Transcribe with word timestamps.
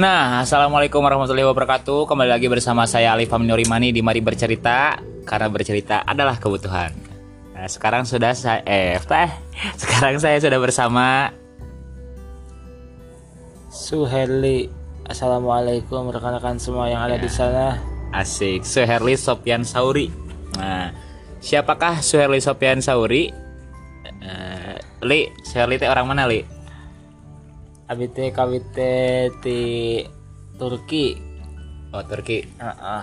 Nah, 0.00 0.40
assalamualaikum 0.40 1.04
warahmatullahi 1.04 1.44
wabarakatuh. 1.52 2.08
Kembali 2.08 2.32
lagi 2.32 2.48
bersama 2.48 2.88
saya 2.88 3.12
Alif 3.12 3.36
Aminurimani 3.36 3.92
di 3.92 4.00
Mari 4.00 4.24
Bercerita 4.24 4.96
karena 5.28 5.52
bercerita 5.52 6.08
adalah 6.08 6.40
kebutuhan. 6.40 6.88
Nah, 7.52 7.68
sekarang 7.68 8.08
sudah 8.08 8.32
saya 8.32 8.64
eh 8.64 8.96
teh. 8.96 9.28
Sekarang 9.84 10.16
saya 10.16 10.40
sudah 10.40 10.56
bersama 10.56 11.28
Suherli 13.68 14.72
Assalamualaikum 15.04 16.08
rekan-rekan 16.08 16.56
semua 16.56 16.88
yang 16.88 17.04
ada 17.04 17.20
di 17.20 17.28
sana 17.28 17.76
Asik 18.16 18.64
Suherli 18.64 19.20
Sopian 19.20 19.68
Sauri. 19.68 20.08
Nah, 20.56 20.96
siapakah 21.44 22.00
Suherli 22.00 22.40
Sopian 22.40 22.80
Sauri? 22.80 23.28
Eh, 24.08 24.76
li, 25.04 25.28
Suherli 25.44 25.76
teh 25.76 25.92
orang 25.92 26.08
mana, 26.08 26.24
Li? 26.24 26.59
Abite 27.90 28.30
kawite 28.30 28.92
di 29.42 29.60
Turki 30.54 31.18
Oh, 31.90 32.06
Turki. 32.06 32.46
Heeh. 32.46 33.02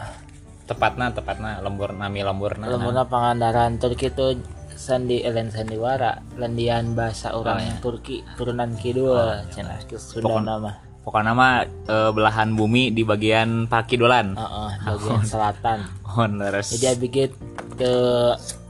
Tepatna, 0.64 1.12
tepatna 1.12 1.60
lembur 1.60 1.92
nami 1.92 2.24
lemburna. 2.24 2.72
Lemurna 2.72 3.04
Pangandaran 3.04 3.76
Turki 3.76 4.08
itu 4.08 4.40
sandi 4.72 5.20
elen 5.20 5.52
sandiwara 5.52 6.24
landian 6.40 6.96
bahasa 6.96 7.36
orang 7.36 7.58
Oh, 7.58 7.68
iya. 7.68 7.76
Turki 7.84 8.18
turunan 8.40 8.72
kidul 8.80 9.20
cenah 9.52 9.84
sudah 9.92 10.24
Pokok- 10.24 10.46
nama 10.46 10.72
Pokoknya 11.04 11.32
mah 11.32 11.54
eh, 11.64 12.12
belahan 12.12 12.52
bumi 12.52 12.92
di 12.92 13.04
bagian 13.04 13.64
pakidolan. 13.66 14.36
Heeh, 14.36 14.72
bagian 14.88 15.24
selatan 15.24 15.84
Oh, 16.08 16.24
terus. 16.24 16.68
jadi 16.74 16.96
abikit 16.96 17.32
ke 17.76 17.94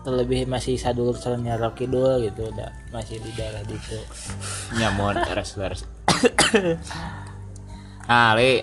terlebih 0.02 0.48
masih 0.48 0.80
sadulur 0.80 1.14
sarengnya 1.14 1.58
Kidul 1.72 2.24
gitu 2.24 2.48
udah 2.48 2.72
masih 2.90 3.20
di 3.20 3.30
daerah 3.34 3.60
itu 3.62 4.00
nyamun 4.74 5.20
beres 5.20 5.54
beres 5.54 5.82
ah 8.14 8.32
li 8.38 8.62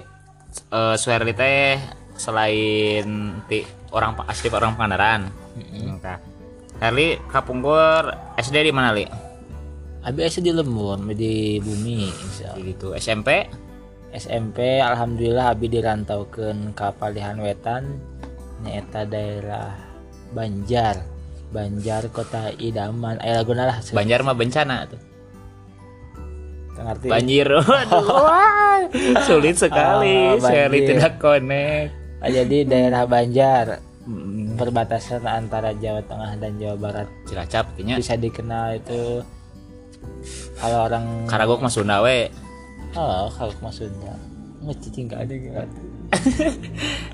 Suherli 0.72 1.34
teh 1.34 1.78
selain 2.14 3.06
ti 3.50 3.62
orang 3.91 4.19
asli 4.27 4.48
orang 4.50 4.74
Pangandaran. 4.78 5.22
Nah, 6.02 6.19
Herli 6.82 7.19
kapungkur 7.30 8.10
SD 8.38 8.66
di 8.66 8.72
mana 8.75 8.91
li? 8.91 9.06
Abi 10.05 10.20
SD 10.27 10.50
di 10.50 10.52
lembur 10.52 11.00
di 11.14 11.62
bumi 11.62 12.10
insya 12.10 12.52
Allah. 12.52 12.66
gitu. 12.66 12.92
SMP 12.98 13.47
SMP 14.14 14.82
Alhamdulillah 14.82 15.55
Abi 15.55 15.70
dirantaukan 15.70 16.77
ke 16.77 16.86
Palihan 16.98 17.38
Wetan 17.38 17.98
nyaeta 18.62 19.06
daerah 19.06 19.75
Banjar. 20.34 20.98
Banjar 21.55 22.10
kota 22.10 22.50
idaman. 22.58 23.22
Aya 23.22 23.42
laguna 23.42 23.70
lah 23.70 23.77
Banjar 23.94 24.27
mah 24.27 24.34
bencana 24.34 24.91
tuh 24.91 25.13
ngerti. 26.83 27.06
Banjir. 27.06 27.47
Waduh. 27.70 28.05
Wah, 28.08 28.80
sulit 29.28 29.55
sekali 29.55 30.34
Suherli 30.42 30.78
banjir. 30.83 30.89
tidak 30.97 31.12
connect. 31.22 31.91
Ah, 32.25 32.31
jadi 32.33 32.56
daerah 32.64 33.05
Banjar 33.05 33.66
Hmm, 34.05 34.53
perbatasan 34.61 35.25
antara 35.25 35.72
Jawa 35.81 36.05
Tengah 36.05 36.36
dan 36.36 36.61
Jawa 36.61 36.77
Barat. 36.77 37.08
Cilacap 37.25 37.72
artinya 37.72 37.97
bisa 37.97 38.20
dikenal 38.20 38.77
itu. 38.77 39.25
Kalau 40.61 40.84
orang 40.84 41.25
Karagok 41.25 41.64
mah 41.64 41.72
Sunda 41.72 42.05
we. 42.05 42.28
Oh 42.92 43.33
kalau 43.33 43.56
maksudnya 43.64 44.12
ngecicing 44.61 45.09
gak 45.09 45.20
ada 45.25 45.34
gitu 45.34 45.61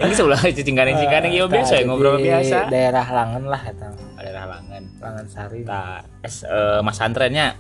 ini 0.00 0.14
sebelah 0.14 0.41
cicing 0.42 0.77
ya 0.77 1.45
biasa 1.47 1.72
ya 1.80 1.83
ngobrol 1.86 2.20
biasa. 2.20 2.69
daerah 2.69 3.06
Langen 3.06 3.45
lah 3.48 3.61
kata. 3.61 3.86
Daerah 4.20 4.45
Langen. 4.50 4.84
Langen 5.00 5.27
Sari. 5.30 5.61
Nah, 5.64 6.05
es, 6.20 6.45
eh, 6.45 6.80
mas 6.84 7.00
antrennya 7.00 7.56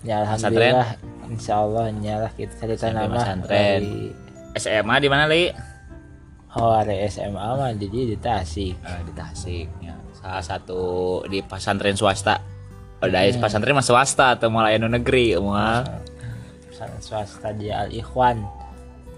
Ya 0.00 0.24
alhamdulillah 0.24 0.96
insya 1.28 1.62
Allah 1.62 1.92
nyalah 1.92 2.32
kita 2.34 2.56
cerita 2.56 2.88
nama 2.90 3.36
dari 3.44 4.10
SMA 4.56 4.94
di 4.98 5.08
mana 5.12 5.30
li? 5.30 5.52
oh 6.58 6.74
ada 6.74 6.90
SMA 7.06 7.38
mah 7.38 7.70
jadi 7.78 8.10
di 8.10 8.16
Tasik 8.18 8.74
Eh, 8.82 9.00
di 9.06 9.12
Tasik. 9.14 9.68
Ya. 9.78 9.94
Salah 10.18 10.42
satu 10.42 10.82
di 11.30 11.38
pesantren 11.46 11.94
swasta. 11.94 12.42
Udah 13.00 13.22
hmm. 13.28 13.38
pesantren 13.38 13.76
mah 13.76 13.86
swasta 13.86 14.34
atau 14.34 14.50
malah 14.50 14.74
anu 14.74 14.90
negeri 14.90 15.38
mah. 15.38 15.86
pesantren 16.66 17.02
swasta 17.04 17.54
di 17.54 17.70
Al 17.70 17.92
Ikhwan 17.94 18.42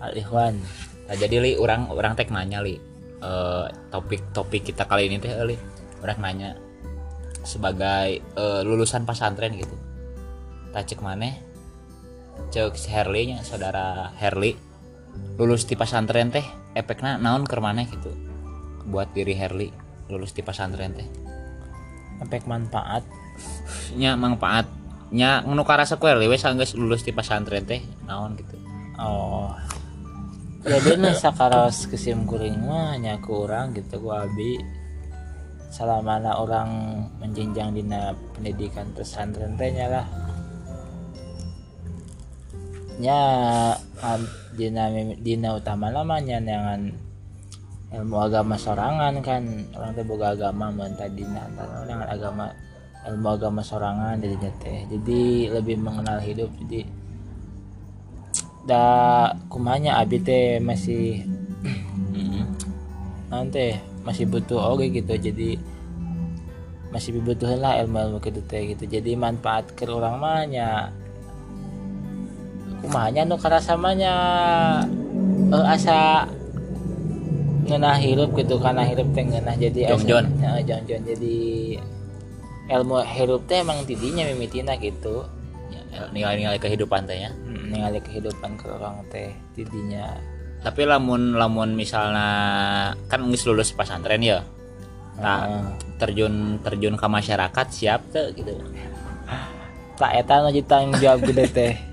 Al 0.02 0.12
Ikhwan 0.18 0.58
Nah, 1.02 1.20
jadi 1.20 1.44
li 1.44 1.52
orang 1.58 1.90
orang 1.90 2.14
tek 2.14 2.30
nanya 2.30 2.62
li 2.62 2.78
eh, 3.20 3.66
topik 3.90 4.32
topik 4.32 4.64
kita 4.70 4.86
kali 4.86 5.10
ini 5.10 5.18
teh 5.18 5.34
li 5.44 5.58
orang 6.00 6.18
nanya 6.24 6.50
sebagai 7.42 8.22
eh, 8.22 8.60
lulusan 8.62 9.02
pesantren 9.04 9.52
gitu. 9.58 9.74
Tak 10.72 10.88
cek 10.88 11.04
mana? 11.04 11.36
Cek 12.48 12.72
Herli 12.88 13.36
nya 13.36 13.44
saudara 13.44 14.08
Herli 14.16 14.56
lulus 15.36 15.68
di 15.68 15.76
pesantren 15.76 16.32
teh 16.32 16.44
efeknya 16.72 17.20
naon 17.20 17.44
ke 17.44 17.60
mana 17.60 17.84
gitu? 17.84 18.08
Buat 18.88 19.12
diri 19.12 19.36
Herli 19.36 19.68
lulus 20.08 20.32
di 20.32 20.40
pesantren 20.40 20.96
teh. 20.96 21.04
Efek 22.24 22.48
manfaat. 22.48 23.04
Nya 24.00 24.16
manfaat. 24.16 24.64
Nya 25.12 25.44
nu 25.44 25.60
karasa 25.68 26.00
kue 26.00 26.08
we 26.16 26.40
sanggeus 26.40 26.72
lulus 26.72 27.04
di 27.04 27.12
pesantren 27.12 27.68
teh 27.68 27.84
naon 28.08 28.32
gitu. 28.40 28.56
Oh. 28.96 29.52
Jadi 30.64 30.96
nih 31.04 31.12
sakaros 31.12 31.84
kesim 31.90 32.24
kuring 32.24 32.64
mah 32.64 32.96
nyaku 32.96 33.44
orang 33.44 33.76
gitu 33.76 34.00
gua 34.00 34.24
abi. 34.24 34.56
Selamana 35.68 36.40
orang 36.40 36.68
menjenjang 37.20 37.76
dina 37.76 38.16
pendidikan 38.32 38.88
pesantren 38.96 39.52
teh 39.60 39.68
lah 39.76 40.31
nya 43.00 43.18
ah, 44.02 44.20
dina 44.52 44.92
dina 45.20 45.56
utama 45.56 45.88
namanya 45.88 46.36
dengan 46.42 46.92
ilmu 47.92 48.16
agama 48.20 48.56
sorangan 48.56 49.20
kan. 49.20 49.42
Orang 49.76 49.92
teh 49.96 50.04
boga 50.04 50.32
agama 50.32 50.72
mentah 50.72 51.08
dina 51.12 51.44
antara 51.44 51.84
dengan 51.84 52.08
agama 52.08 52.44
ilmu 53.08 53.28
agama 53.28 53.60
sorangan 53.64 54.20
jadinya 54.20 54.52
teh. 54.60 54.84
Jadi 54.88 55.52
lebih 55.52 55.76
mengenal 55.80 56.18
hidup 56.20 56.48
jadi 56.64 56.88
da 58.62 58.84
kumanya 59.50 59.98
abi 59.98 60.22
teh 60.22 60.62
masih 60.62 61.26
nanti 63.32 63.76
masih 64.04 64.24
butuh 64.28 64.76
oke 64.76 64.88
gitu. 64.88 65.12
Jadi 65.16 65.56
masih 66.92 67.16
dibutuhin 67.16 67.64
lah 67.64 67.80
ilmu 67.80 67.96
ilmu 67.96 68.18
gitu 68.20 68.40
teh 68.44 68.72
gitu. 68.76 68.84
Jadi 68.84 69.16
manfaat 69.16 69.72
ke 69.72 69.88
orang 69.88 70.20
mahnya 70.20 70.92
kumanya 72.92 73.24
nu 73.24 73.40
karasamanya 73.40 74.14
eh, 75.48 75.64
asa 75.72 76.28
ngenah 77.64 77.96
hirup 77.96 78.36
gitu 78.36 78.60
karena 78.60 78.84
hirup 78.84 79.08
teh 79.16 79.24
ngenah 79.24 79.56
jadi 79.56 79.96
Jongjon. 79.96 80.28
Heeh, 80.44 80.60
jongjon. 80.68 81.00
Jadi 81.08 81.36
ilmu 82.68 83.00
hirup 83.00 83.48
teh 83.48 83.64
emang 83.64 83.80
tidinya 83.88 84.28
mimitina 84.28 84.76
gitu. 84.76 85.24
Ya, 85.72 86.04
nilai-nilai 86.12 86.60
kehidupan 86.60 87.08
teh 87.08 87.24
ya. 87.24 87.30
Hmm, 87.32 87.72
ningali 87.72 88.04
kehidupan 88.04 88.60
ke 88.60 88.68
orang 88.68 89.00
teh 89.08 89.32
tidinya 89.56 90.12
tapi 90.62 90.86
lamun 90.86 91.34
lamun 91.34 91.74
misalnya 91.74 92.30
kan 93.10 93.26
geus 93.26 93.48
lulus 93.50 93.74
pesantren 93.74 94.22
ya. 94.22 94.46
Nah 95.18 95.42
Heeh. 95.42 95.64
terjun 95.98 96.62
terjun 96.62 96.94
ke 96.94 97.06
masyarakat 97.10 97.66
siap 97.72 98.06
tuh 98.14 98.30
gitu. 98.36 98.54
Tak 99.98 100.12
eta 100.22 100.44
nu 100.44 100.54
jadi 100.54 100.66
tanggung 100.66 100.98
jawab 101.02 101.20
gede 101.26 101.46
teh 101.50 101.74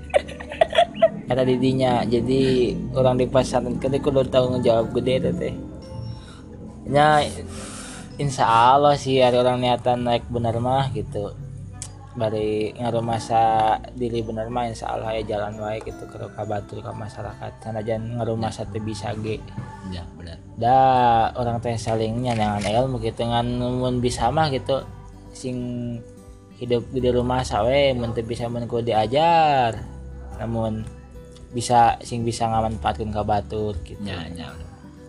eta 1.30 1.46
didinya 1.46 2.02
jadi 2.02 2.74
orang 2.90 3.22
di 3.22 3.30
pesantren 3.30 3.78
kan 3.78 3.94
kudu 3.94 4.26
tanggung 4.26 4.58
jawab 4.58 4.90
gede 4.98 5.30
teh 5.30 5.54
nya 6.90 7.22
insya 8.20 8.44
Allah 8.76 9.00
sih 9.00 9.16
ada 9.24 9.40
orang 9.40 9.64
niatan 9.64 10.04
naik 10.04 10.28
bener 10.28 10.60
mah 10.60 10.92
gitu. 10.92 11.32
Bari 12.10 12.76
ngaruh 12.76 13.00
masa 13.00 13.78
diri 13.96 14.20
bener 14.20 14.52
mah 14.52 14.68
insya 14.68 14.92
Allah 14.92 15.16
ya 15.16 15.24
jalan 15.24 15.56
wae 15.56 15.80
gitu 15.80 16.04
ke 16.04 16.20
kabatur 16.36 16.84
ke 16.84 16.92
masyarakat. 16.92 17.52
Sanajan 17.64 18.20
ngaruh 18.20 18.36
masa 18.36 18.68
teh 18.68 18.82
bisa 18.82 19.16
ge. 19.24 19.40
Ya 19.88 20.04
benar. 20.20 20.36
Da 20.60 20.76
orang 21.32 21.64
teh 21.64 21.80
salingnya 21.80 22.36
dengan 22.36 22.60
ilmu 22.60 23.00
gitu 23.00 23.24
dengan 23.24 23.48
mun 23.56 24.04
bisa 24.04 24.28
mah 24.28 24.52
gitu. 24.52 24.84
Sing 25.32 25.56
hidup 26.60 26.92
di 26.92 27.08
rumah 27.08 27.40
sawe 27.40 27.96
mun 27.96 28.12
bisa 28.12 28.52
mun 28.52 28.68
diajar. 28.68 29.80
Namun 30.36 30.84
bisa 31.50 31.98
sing 32.02 32.22
bisa 32.22 32.46
ngamanfaatkeun 32.46 33.10
ka 33.10 33.22
batur 33.26 33.74
gitu. 33.82 33.98
Ya 34.06 34.26
ya. 34.30 34.54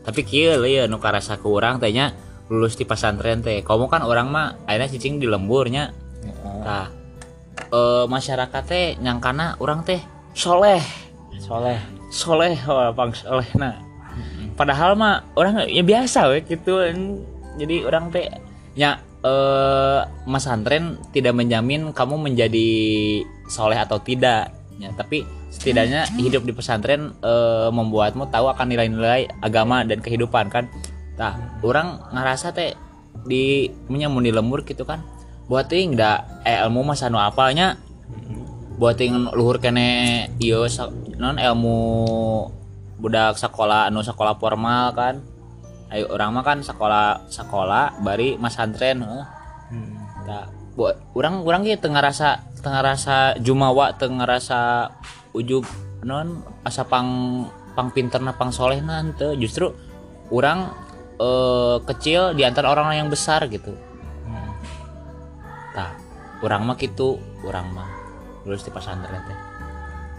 Tapi 0.02 0.26
kieu 0.26 0.66
ya 0.66 0.90
nu 0.90 0.98
karasa 0.98 1.38
ku 1.38 1.54
urang 1.54 1.78
teh 1.78 1.94
nya 1.94 2.14
lulus 2.50 2.74
di 2.76 2.86
pesantren 2.86 3.46
teh. 3.46 3.62
Kamu 3.62 3.86
kan 3.88 4.02
orang 4.02 4.28
mah 4.34 4.48
akhirnya 4.66 4.90
cicing 4.90 5.22
di 5.22 5.30
lemburnya 5.30 5.94
nah 6.62 6.94
eh, 7.74 8.06
masyarakat 8.06 8.64
teh 8.66 8.98
nyangkana 8.98 9.62
orang 9.62 9.86
teh 9.86 10.02
soleh. 10.34 10.82
Soleh. 11.38 11.78
Soleh 12.10 12.58
wah 12.66 12.94
bang 12.94 13.12
soleh. 13.14 13.50
Nah 13.58 13.78
padahal 14.58 14.98
mah 14.98 15.34
orang 15.38 15.70
ya 15.70 15.86
biasa 15.86 16.30
we 16.34 16.42
gitu. 16.46 16.82
Jadi 17.62 17.76
orang 17.86 18.10
teh 18.10 18.26
ya 18.74 18.98
eh 19.22 20.02
mas 20.26 20.50
Antren 20.50 20.98
tidak 21.14 21.38
menjamin 21.38 21.94
kamu 21.94 22.18
menjadi 22.18 22.70
soleh 23.46 23.78
atau 23.78 24.02
tidak 24.02 24.61
tapi 24.98 25.22
setidaknya 25.54 26.10
hidup 26.18 26.42
di 26.42 26.54
pesantren 26.58 27.14
eh, 27.22 27.70
membuatmu 27.70 28.34
tahu 28.34 28.50
akan 28.50 28.66
nilai-nilai 28.74 29.30
agama 29.46 29.86
dan 29.86 30.02
kehidupan 30.02 30.50
kan? 30.50 30.66
Nah 31.22 31.62
orang 31.62 32.02
ngerasa 32.10 32.50
teh 32.58 32.74
di 33.22 33.70
menyamun 33.86 34.26
di 34.26 34.34
lembur 34.34 34.66
gitu 34.66 34.82
kan? 34.82 35.06
Buat 35.46 35.70
ting 35.70 35.94
da 35.94 36.42
eh, 36.42 36.58
ilmu 36.66 36.82
mah 36.82 36.98
sanu 36.98 37.22
apanya 37.22 37.78
buat 38.82 38.98
ting 38.98 39.14
luhur 39.38 39.62
kene 39.62 40.26
iyo 40.42 40.66
non 41.22 41.38
ilmu 41.38 41.78
budak 42.98 43.38
sekolah 43.38 43.94
anu 43.94 44.02
sekolah 44.02 44.42
formal 44.42 44.98
kan? 44.98 45.22
Ayo 45.94 46.10
orang 46.10 46.34
mah 46.34 46.42
kan 46.42 46.58
sekolah 46.66 47.30
sekolah 47.30 48.02
bari 48.02 48.40
masantren. 48.42 49.04
Tah, 50.26 50.48
buat 50.76 50.98
orang 51.18 51.44
orang 51.44 51.62
gitu 51.68 51.92
tengah 51.92 52.00
rasa 52.00 52.48
tengah 52.62 52.82
rasa 52.86 53.36
jumawa 53.42 53.98
tengah 53.98 54.26
rasa 54.30 54.94
ujub 55.34 55.66
non 56.06 56.46
asa 56.62 56.86
pang 56.86 57.44
pang 57.74 57.90
pinterna 57.90 58.38
pang 58.38 58.54
soleh 58.54 58.80
nante 58.80 59.34
justru 59.38 59.74
orang 60.30 60.72
eh, 61.18 61.78
kecil 61.86 62.38
di 62.38 62.46
antara 62.46 62.72
orang 62.72 62.96
yang 62.96 63.10
besar 63.10 63.46
gitu. 63.50 63.74
Tah 65.76 65.92
orang 66.42 66.62
mah 66.70 66.78
gitu 66.80 67.20
orang 67.44 67.68
mah. 67.74 67.90
Lulus 68.46 68.66
di 68.66 68.72
pesantren 68.74 69.22
teh. 69.26 69.40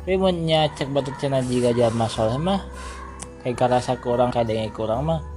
Tapi 0.02 0.18
mau 0.18 0.30
nyacek 0.30 0.90
batu 0.90 1.14
cina 1.18 1.38
jika 1.42 1.70
jalan 1.70 1.94
masalah 1.94 2.34
mah 2.38 2.60
kayak 3.46 3.58
karasa 3.58 3.98
kurang 3.98 4.30
kadang 4.30 4.70
kurang 4.74 5.06
mah 5.06 5.31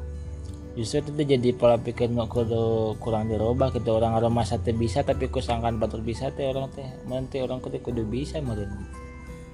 justru 0.76 1.00
itu 1.08 1.24
jadi 1.24 1.50
pola 1.56 1.80
pikir 1.80 2.12
nu 2.12 2.28
kudu 2.28 3.00
kurang 3.00 3.32
dirubah 3.32 3.72
gitu 3.72 3.96
orang 3.96 4.20
ada 4.20 4.28
masa 4.28 4.60
teh 4.60 4.76
bisa 4.76 5.08
tapi 5.08 5.32
kusangkan 5.32 5.80
batur 5.80 6.04
bisa 6.04 6.28
teh 6.36 6.52
orang 6.52 6.68
teh. 6.76 6.84
Nanti 7.08 7.40
orang 7.40 7.64
kudu 7.64 7.80
kudu 7.80 8.04
bisa 8.04 8.44
meureun. 8.44 8.84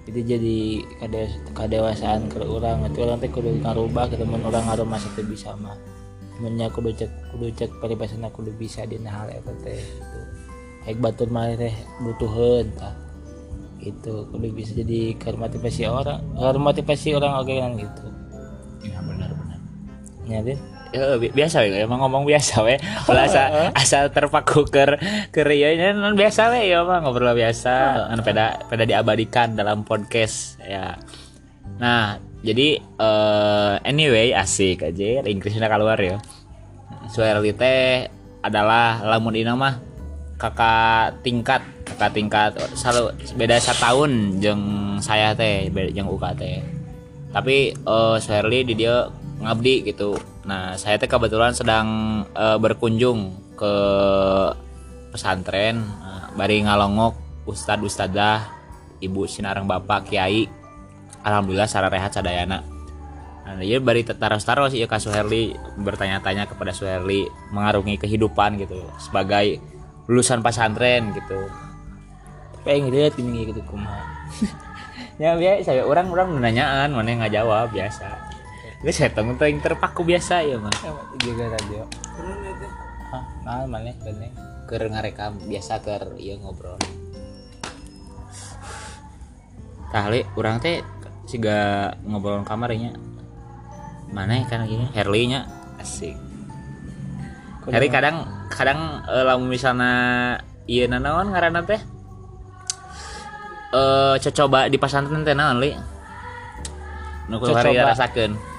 Itu 0.09 0.17
jadi 0.17 0.81
kade- 0.97 1.37
kadewasaan 1.53 2.25
ke 2.25 2.41
orang 2.41 2.89
itu 2.89 3.05
orang 3.05 3.21
teh 3.21 3.29
kudu 3.29 3.53
ngarubah 3.61 4.09
gitu 4.09 4.25
mun 4.25 4.41
orang 4.49 4.65
ada 4.65 4.81
masa 4.81 5.13
teh 5.13 5.21
bisa 5.21 5.53
mah. 5.61 5.77
Munnya 6.41 6.73
kudu 6.73 6.89
cek 6.89 7.11
kudu 7.37 7.53
cek 7.53 7.69
paribasana 7.77 8.33
kudu 8.33 8.49
bisa 8.57 8.81
di 8.89 8.97
hal 9.05 9.29
eta 9.29 9.53
teh 9.61 9.77
gitu. 9.77 10.19
Kayak 10.89 10.97
batur 11.05 11.29
mah 11.29 11.53
teh 11.53 11.73
butuheun 12.01 12.65
tah. 12.73 12.97
Gitu 13.77 14.25
kudu 14.33 14.49
bisa 14.49 14.73
jadi 14.73 15.13
motivasi 15.37 15.85
orang 15.85 16.17
motivasi 16.57 17.13
orang 17.13 17.45
oke 17.45 17.53
kan 17.53 17.71
gitu. 17.77 18.05
Ya 18.89 18.97
benar 19.05 19.29
benar. 19.37 19.59
Ya 20.25 20.41
Ya, 20.91 21.15
bi- 21.15 21.31
biasa 21.31 21.63
we 21.63 21.87
emang 21.87 22.03
ngomong 22.03 22.27
biasa 22.27 22.67
we 22.67 22.75
Ulah 23.07 23.23
asa 23.23 23.71
asal 23.71 24.11
terpaku 24.11 24.67
ke 24.67 24.99
ke 25.31 25.39
ieu 25.47 25.71
nya 25.79 25.95
non 25.95 26.19
biasa 26.19 26.51
we 26.51 26.67
ya 26.67 26.83
mah 26.83 26.99
ngobrol 26.99 27.31
biasa. 27.31 28.07
Anu 28.11 28.19
peda 28.27 28.59
peda 28.67 28.83
diabadikan 28.83 29.55
dalam 29.55 29.87
podcast 29.87 30.59
ya. 30.59 30.99
Nah 31.79 32.19
jadi 32.43 32.75
eh 32.83 33.73
anyway 33.87 34.35
asik 34.35 34.83
aja. 34.83 35.23
Inggrisnya 35.23 35.71
keluar 35.71 35.95
ya. 35.95 36.19
Suherli 37.07 37.55
teh 37.55 38.11
adalah 38.43 38.99
lamun 39.07 39.31
dina 39.31 39.55
mah 39.55 39.79
kakak 40.35 41.23
tingkat 41.23 41.63
kakak 41.87 42.11
tingkat 42.11 42.51
selalu 42.75 43.15
beda 43.39 43.63
setahun 43.63 44.11
jeng 44.43 44.61
saya 44.99 45.31
teh 45.39 45.71
jeng 45.71 46.11
UK 46.11 46.35
teh. 46.35 46.59
Tapi 47.31 47.71
eh 47.71 48.15
Suherli 48.19 48.67
di 48.67 48.75
dia 48.75 49.07
ngabdi 49.43 49.93
gitu. 49.93 50.17
Nah 50.45 50.77
saya 50.77 50.97
teh 51.01 51.09
kebetulan 51.09 51.53
sedang 51.53 51.87
eh, 52.33 52.57
berkunjung 52.57 53.33
ke 53.57 53.73
pesantren 55.11 55.81
eh, 55.81 56.25
bari 56.37 56.63
ngalongok 56.63 57.45
ustad 57.49 57.81
ustadzah 57.81 58.47
ibu 59.01 59.25
sinarang 59.25 59.65
bapak 59.65 60.09
kiai. 60.09 60.45
Alhamdulillah 61.21 61.69
secara 61.69 61.89
rehat 61.89 62.13
sadayana 62.17 62.81
nah 63.41 63.57
dia 63.57 63.81
bari 63.81 64.05
taros 64.05 64.45
taros 64.45 64.71
ya 64.71 64.85
Kak 64.85 65.01
Suherli 65.01 65.57
bertanya-tanya 65.81 66.45
kepada 66.45 66.71
Suherli 66.71 67.25
mengarungi 67.49 67.97
kehidupan 67.97 68.61
gitu 68.61 68.79
sebagai 69.01 69.57
lulusan 70.05 70.45
pesantren 70.45 71.09
gitu. 71.11 71.49
Pengen 72.61 72.93
lihat 72.93 73.17
ini 73.17 73.49
gitu 73.49 73.61
kumaha? 73.65 74.05
Ya 75.21 75.37
biasa 75.37 75.85
orang 75.85 76.09
orang 76.09 76.41
nanyaan 76.41 76.97
mana 76.97 77.13
nggak 77.13 77.33
jawab 77.37 77.69
biasa 77.69 78.30
Gue 78.81 78.89
saya 78.89 79.13
tuh 79.13 79.29
yang 79.45 79.61
terpaku 79.61 80.01
biasa 80.01 80.41
ya 80.41 80.57
mah 80.57 80.73
juga 81.21 81.53
radio. 81.53 81.85
Ah 83.13 83.25
nah 83.45 83.65
mana 83.69 83.93
bener 84.01 84.33
Ker 84.65 84.89
ngarekam 84.89 85.37
biasa 85.45 85.85
ker 85.85 86.17
iya 86.17 86.41
ngobrol. 86.41 86.81
Tahli 89.93 90.25
orang 90.33 90.57
teh 90.57 90.81
siga 91.29 91.93
ngobrol 92.09 92.41
kamarnya 92.41 92.97
mana 94.09 94.41
ya 94.41 94.49
kan 94.49 94.65
gini? 94.65 94.89
Herli 94.97 95.29
nya 95.29 95.45
asik. 95.77 96.17
Herli 97.69 97.87
kadang 97.93 98.25
kadang 98.49 99.05
eh, 99.05 99.23
lamun 99.29 99.45
misalnya 99.45 99.93
iya 100.65 100.89
nanaon 100.89 101.29
ngaranna 101.29 101.61
teh? 101.69 101.81
Eh 103.77 104.15
coba 104.17 104.65
di 104.73 104.81
pesantren 104.81 105.21
teh 105.21 105.37
naon 105.37 105.61
li? 105.61 105.69
Nu 107.29 107.37
hari 107.45 107.77
rasakeun 107.77 108.50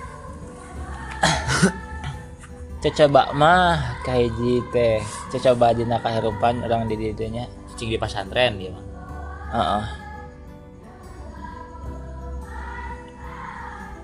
coba 2.90 3.30
mah 3.30 4.02
kahiji 4.02 4.58
teh 4.74 4.98
coba 5.38 5.70
dina 5.70 6.02
kahirupan 6.02 6.66
orang 6.66 6.90
di 6.90 6.98
dieu 6.98 7.30
nya 7.30 7.46
cing 7.78 7.86
di 7.86 7.94
pesantren 7.94 8.58
dia 8.58 8.74
mah. 8.74 8.82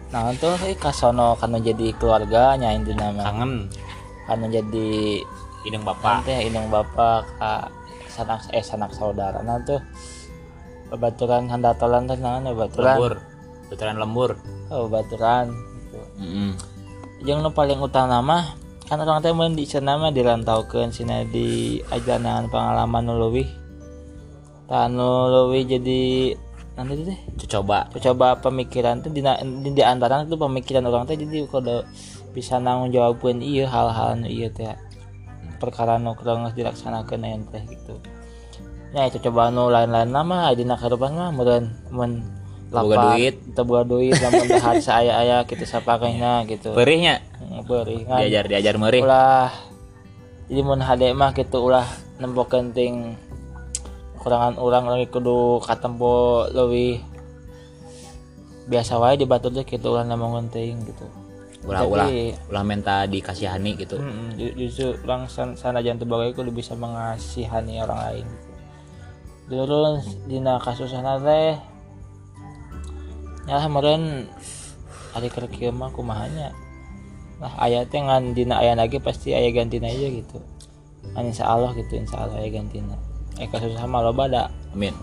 Nah, 0.08 0.32
itu 0.32 0.48
sih 0.62 0.72
kasono 0.78 1.36
kanu 1.36 1.58
jadi 1.58 1.92
keluarga 1.98 2.54
nya 2.54 2.70
intina 2.70 3.10
mah. 3.10 3.26
kangen. 3.26 3.66
Kanu 4.30 4.46
jadi 4.46 5.20
indung 5.66 5.82
bapak. 5.82 6.22
Teh 6.22 6.46
indung 6.46 6.70
bapak 6.70 7.26
ka 7.42 7.66
sanak 8.06 8.46
eh 8.54 8.62
sanak 8.62 8.94
saudara 8.94 9.42
nah 9.42 9.58
tuh. 9.66 9.82
Babaturan 10.94 11.50
handatolan 11.50 12.06
teh 12.06 12.16
naon 12.16 12.46
ya 12.46 12.54
babaturan 12.54 12.94
lembur. 12.94 13.14
Baturan 13.68 13.96
lembur. 13.98 14.30
Oh 14.70 14.86
babaturan 14.86 15.50
gitu. 15.50 16.00
Mm-mm. 16.22 16.50
yang 17.26 17.42
paling 17.50 17.82
utama 17.82 18.22
mah 18.22 18.67
kan 18.88 19.04
orang 19.04 19.20
teh 19.20 19.36
mun 19.36 19.52
di 19.52 19.68
sana 19.68 20.00
mah 20.00 20.08
dirantaukeun 20.08 20.88
sina 20.88 21.20
di 21.28 21.76
ajaran 21.92 22.48
pengalaman 22.48 23.04
nu 23.04 23.20
leuwih. 23.20 23.44
Tah 24.64 24.88
nu 24.88 25.28
leuwih 25.28 25.68
jadi 25.68 26.32
nanti 26.72 27.04
teh 27.04 27.20
coba 27.52 27.92
coba 27.92 28.40
pemikiran 28.40 29.04
tuh 29.04 29.12
di, 29.12 29.20
di, 29.60 29.70
di 29.76 29.82
antara 29.84 30.24
itu 30.24 30.40
pemikiran 30.40 30.88
orang 30.88 31.04
teh 31.04 31.20
jadi 31.20 31.44
kalau 31.52 31.84
bisa 32.32 32.56
nanggung 32.56 32.88
jawabkan 32.88 33.44
iya 33.44 33.68
hal-hal 33.68 34.24
nu 34.24 34.26
iya 34.26 34.48
teh. 34.48 34.72
Perkara 35.60 36.00
nu 36.00 36.16
kurang 36.16 36.48
geus 36.48 36.56
dilaksanakeun 36.56 37.28
aya 37.28 37.36
teh 37.52 37.62
gitu. 37.68 38.00
Ya 38.96 39.04
itu 39.04 39.20
coba 39.20 39.52
nu 39.52 39.68
lain-lain 39.68 40.08
nama 40.08 40.48
dina 40.56 40.80
karupan 40.80 41.12
mah 41.12 41.28
meureun 41.28 41.76
mun 41.92 42.24
Boga 42.68 43.16
duit. 43.16 43.40
teu 43.56 43.64
boga 43.64 43.80
duit 43.88 44.12
lamun 44.20 44.44
dahat 44.52 44.84
saaya-aya 44.84 45.44
kitu 45.48 45.64
sapakehna 45.64 46.44
gitu. 46.44 46.76
Perihnya 46.76 47.24
beuring 47.62 48.04
kan. 48.04 48.20
Diajar 48.20 48.44
diajar 48.46 48.74
merih 48.76 49.02
ulah 49.02 49.50
jadi 50.48 50.60
mun 50.60 50.80
hade 50.80 51.12
mah 51.12 51.32
gitu 51.32 51.60
ulah 51.62 51.84
nembokeun 52.16 52.72
ting 52.72 53.14
kurangan 54.18 54.56
orang 54.56 54.84
lagi 54.86 55.06
kudu 55.06 55.60
katempo 55.60 56.44
lebih 56.48 56.98
biasa 58.66 58.96
wae 58.96 59.16
di 59.16 59.24
batu 59.24 59.48
teh 59.48 59.62
gitu 59.62 59.90
ulah 59.90 60.04
nemongkeun 60.04 60.48
ting 60.48 60.76
gitu. 60.84 61.06
Ulah 61.64 61.82
ulah 61.82 62.06
Tapi- 62.06 62.36
ulah 62.48 62.62
minta 62.62 63.04
dikasihani 63.04 63.76
gitu. 63.76 63.98
Ju- 64.34 64.54
justru 64.56 64.94
orang 65.02 65.26
san, 65.26 65.52
sana 65.52 65.80
jangan 65.80 66.04
sebagai 66.04 66.32
kudu 66.32 66.50
bisa 66.50 66.72
mengasihani 66.74 67.80
orang 67.80 68.00
lain 68.04 68.26
gitu. 69.48 69.64
terus 69.64 70.04
dina 70.24 70.60
kasus 70.60 70.92
sana 70.92 71.16
teh 71.16 71.56
ya 73.44 73.56
kemarin 73.58 74.28
hari 75.10 75.32
kerja 75.32 75.72
mah 75.72 75.88
kumahanya 75.88 76.52
lah 77.38 77.52
ayat 77.56 77.86
teh 77.86 77.98
ngan 77.98 78.32
dina 78.32 78.58
aya 78.58 78.74
lagi 78.74 78.98
pasti 78.98 79.30
aya 79.30 79.48
gantina 79.48 79.86
aja 79.86 80.08
gitu 80.08 80.38
Kan 81.08 81.24
insya 81.24 81.46
Allah 81.46 81.72
gitu 81.72 81.94
insya 81.94 82.20
Allah 82.20 82.38
aya 82.38 82.50
gantina 82.50 82.94
eh 83.36 83.46
kasus 83.46 83.72
sama 83.74 84.00
lo 84.00 84.10
bada 84.10 84.50
amin 84.72 84.94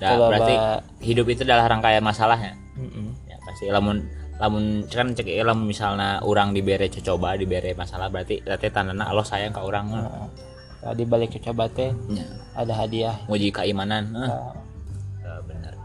Nah, 0.00 0.16
Coba, 0.16 0.32
berarti 0.32 0.54
Ba. 0.56 0.80
hidup 1.04 1.28
itu 1.28 1.44
adalah 1.44 1.68
rangkaian 1.68 2.00
masalahnya 2.00 2.56
Mm-mm. 2.72 3.12
ya 3.28 3.36
pasti 3.38 3.68
lamun 3.68 4.00
lamun 4.36 4.88
kan 4.88 5.12
cek 5.12 5.28
ieu 5.28 5.44
lamun 5.44 5.68
misalnya 5.68 6.24
orang 6.24 6.56
dibere 6.56 6.88
coba 6.88 7.36
dibere 7.36 7.76
masalah 7.76 8.08
berarti 8.08 8.40
berarti 8.40 8.72
tandana 8.72 9.04
Allah 9.04 9.20
sayang 9.20 9.52
ke 9.52 9.60
orang. 9.60 9.92
Heeh. 9.92 10.28
tadi 10.80 11.04
balik 11.04 11.36
coba 11.44 11.68
teh 11.68 11.92
Ya, 12.08 12.24
ada 12.56 12.72
hadiah 12.74 13.12
nguji 13.28 13.52
keimanan 13.52 14.08
eh. 14.10 14.24
Nah, 14.24 14.56
Eh, 15.20 15.40
bener 15.44 15.76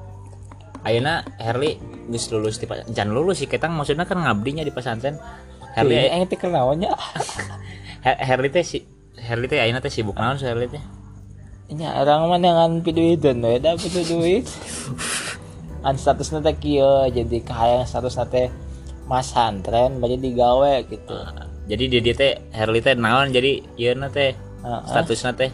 Ayeuna 0.82 1.20
Herli 1.36 1.76
geus 2.08 2.32
lulus 2.32 2.56
di 2.56 2.72
jangan 2.88 3.12
lulus 3.12 3.44
sih 3.44 3.50
kita 3.50 3.68
maksudnya 3.68 4.08
kan 4.08 4.24
ngabdinya 4.24 4.64
di 4.64 4.72
pesantren 4.72 5.20
Herli, 5.76 5.96
eh, 6.08 6.24
teh 6.24 6.40
kenaonnya 6.40 6.96
Her- 8.06 8.20
Herli 8.24 8.48
teh 8.48 8.64
si 8.64 8.80
Herli 9.20 9.52
teh 9.52 9.60
ayeuna 9.60 9.84
teh 9.84 9.92
sibuk 9.92 10.16
naon 10.16 10.40
si 10.40 10.48
Herli 10.48 10.72
teh? 10.72 10.80
Ini 11.66 11.84
orang 11.98 12.30
mana 12.30 12.46
dengan 12.54 12.72
duit 12.80 13.20
dan 13.20 13.42
we 13.42 13.58
dapat 13.60 13.92
duit. 14.06 14.46
an 15.86 16.00
status 16.00 16.32
teh 16.34 16.56
kieu 16.58 17.12
jadi 17.12 17.38
kahayang 17.46 17.86
status 17.86 18.18
teh 18.32 18.48
mas 19.06 19.30
santren 19.30 20.02
bari 20.02 20.18
digawe 20.18 20.82
gitu. 20.88 21.14
Ah, 21.14 21.46
jadi 21.70 21.84
di 21.92 21.98
dia 22.02 22.16
teh 22.16 22.34
Herli 22.56 22.80
teh 22.82 22.96
naon 22.98 23.30
jadi 23.30 23.62
ieu 23.78 23.94
na 23.94 24.10
teh 24.10 24.34
Heeh. 24.64 24.82
statusna 24.90 25.36
teh? 25.36 25.52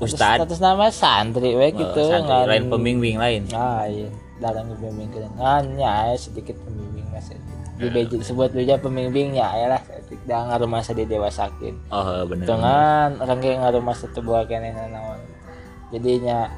Ustad. 0.00 0.40
status 0.40 0.64
nama 0.64 0.88
santri 0.88 1.52
we 1.52 1.68
gitu 1.76 2.08
santri, 2.08 2.48
lain 2.48 2.72
pembimbing 2.72 3.20
lain. 3.20 3.44
Ah 3.52 3.84
iya. 3.84 4.08
Dalam 4.40 4.72
pembimbing 4.72 5.12
kan 5.12 5.60
hanya 5.60 6.16
sedikit 6.16 6.56
pembimbing 6.64 7.04
mas 7.12 7.28
di 7.80 7.88
beja 7.88 8.16
sebut 8.20 8.52
beja 8.52 8.76
pembimbingnya 8.76 9.48
ya 9.56 9.66
lah 9.72 9.82
sedikit 9.88 10.28
dah 10.28 10.52
ngaruh 10.52 10.68
masa 10.68 10.92
di 10.92 11.08
dewasakin 11.08 11.74
oh 11.88 12.28
bener 12.28 12.44
dengan 12.44 13.08
orang 13.24 13.38
kayak 13.40 13.58
ngaruh 13.64 13.82
masa 13.82 14.04
buah 14.20 14.44
kene 14.44 14.76
naon 14.76 15.20
jadinya 15.90 16.52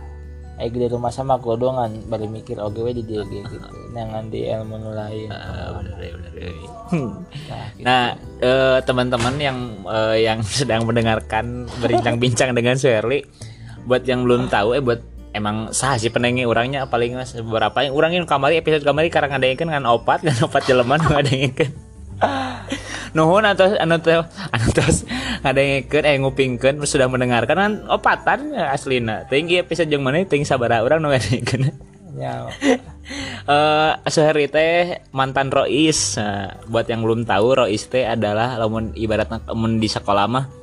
Aing 0.61 0.77
di 0.77 0.85
rumah 0.85 1.09
sama 1.09 1.41
kodongan 1.41 2.13
baru 2.13 2.29
mikir 2.29 2.61
oke 2.61 2.85
we 2.85 2.93
di 2.93 3.03
dia 3.09 3.25
gitu. 3.25 3.57
Jangan 3.97 4.29
di 4.29 4.45
ilmu 4.47 4.93
lain 4.93 5.33
Ah, 5.33 5.81
bener 5.81 5.97
ya, 5.97 6.13
bener 6.13 6.33
ya. 6.37 6.51
nah, 6.53 7.65
gitu. 7.77 7.85
Nah, 7.89 8.05
eh, 8.45 8.79
teman-teman 8.85 9.35
yang 9.41 9.59
eh, 9.89 10.17
yang 10.29 10.39
sedang 10.61 10.85
mendengarkan 10.85 11.65
berbincang-bincang 11.81 12.53
dengan 12.53 12.77
Sherly, 12.77 13.25
buat 13.89 14.05
yang 14.05 14.29
belum 14.29 14.53
tahu, 14.53 14.77
eh 14.77 14.83
buat 14.85 15.01
emang 15.33 15.73
sah 15.73 15.97
sih 15.97 16.13
pendengi 16.13 16.45
orangnya 16.45 16.85
paling 16.89 17.17
mas 17.17 17.33
beberapa 17.37 17.85
yang 17.85 17.93
orangin 17.97 18.23
kamari 18.29 18.61
episode 18.61 18.85
kamari 18.85 19.09
karena 19.09 19.33
ngadengin 19.33 19.69
kan 19.69 19.85
opat 19.89 20.25
kan 20.25 20.37
opat 20.45 20.63
jeleman 20.69 21.01
ngadengin 21.11 21.73
nuhun 23.13 23.45
atau 23.45 23.77
anu 23.77 24.01
teh 24.01 24.17
anu 24.25 24.67
tos 24.73 25.05
ngadengin 25.45 25.85
eh 25.85 26.17
ngupingkeun 26.23 26.81
sudah 26.87 27.07
mendengarkan 27.11 27.57
kan 27.57 27.73
opatan 27.91 28.57
aslina. 28.57 29.29
Tinggi 29.29 29.61
episode 29.61 29.93
yang 29.93 30.01
mana 30.01 30.25
tinggi 30.25 30.49
sabara 30.49 30.81
orang 30.81 31.05
nu 31.05 31.13
ngadengin 31.13 31.73
ya. 32.17 32.49
Eh 33.43 34.49
teh 34.49 35.03
mantan 35.11 35.51
Rois. 35.51 36.17
Nah, 36.17 36.55
buat 36.71 36.87
yang 36.87 37.03
belum 37.03 37.27
tahu 37.27 37.59
Rois 37.59 37.83
teh 37.91 38.07
adalah 38.07 38.57
lamun 38.57 38.95
ibaratnya 38.95 39.43
lamun 39.51 39.83
di 39.83 39.91
sekolah 39.91 40.27
mah 40.31 40.62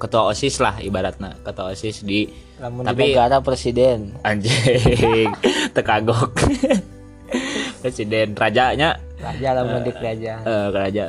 ketua 0.00 0.32
OSIS 0.32 0.56
lah 0.58 0.80
ibaratnya 0.80 1.36
ketua 1.44 1.76
OSIS 1.76 2.00
di 2.02 2.24
lamun 2.56 2.88
Tapi- 2.88 3.04
di 3.04 3.12
negara 3.12 3.44
presiden. 3.44 4.16
Anjing 4.24 5.28
tekagok. 5.76 6.32
Presiden 7.80 8.34
rajanya. 8.34 8.98
Raja 9.20 9.48
lamun 9.54 9.84
di 9.84 9.92
kerajaan 9.92 10.42
eh 10.42 10.66
raja 10.72 11.04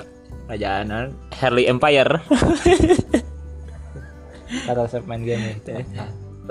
kerajaan 0.45 1.15
Herli 1.31 1.63
Empire. 1.65 2.11
Kalau 4.67 4.83
saya 4.83 5.01
main 5.07 5.23
game 5.23 5.55
itu 5.55 5.71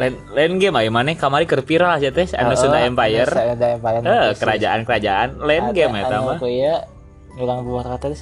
lain 0.00 0.14
lain 0.32 0.52
game 0.56 0.76
aja 0.80 0.88
mana? 0.88 1.12
Kamari 1.12 1.44
keur 1.44 1.60
viral 1.60 2.00
aja 2.00 2.08
teh? 2.08 2.24
Anu 2.32 2.56
Sunda 2.56 2.80
Empire. 2.80 3.28
Sunda 3.28 3.66
Empire 3.76 4.00
eh 4.00 4.28
kerajaan-kerajaan 4.32 5.28
lain 5.44 5.64
game 5.76 6.00
eta 6.00 6.16
mah. 6.24 6.40
ya 6.48 6.80
ulang 7.36 7.60
buah 7.62 7.84
kata 7.96 8.08
di 8.08 8.16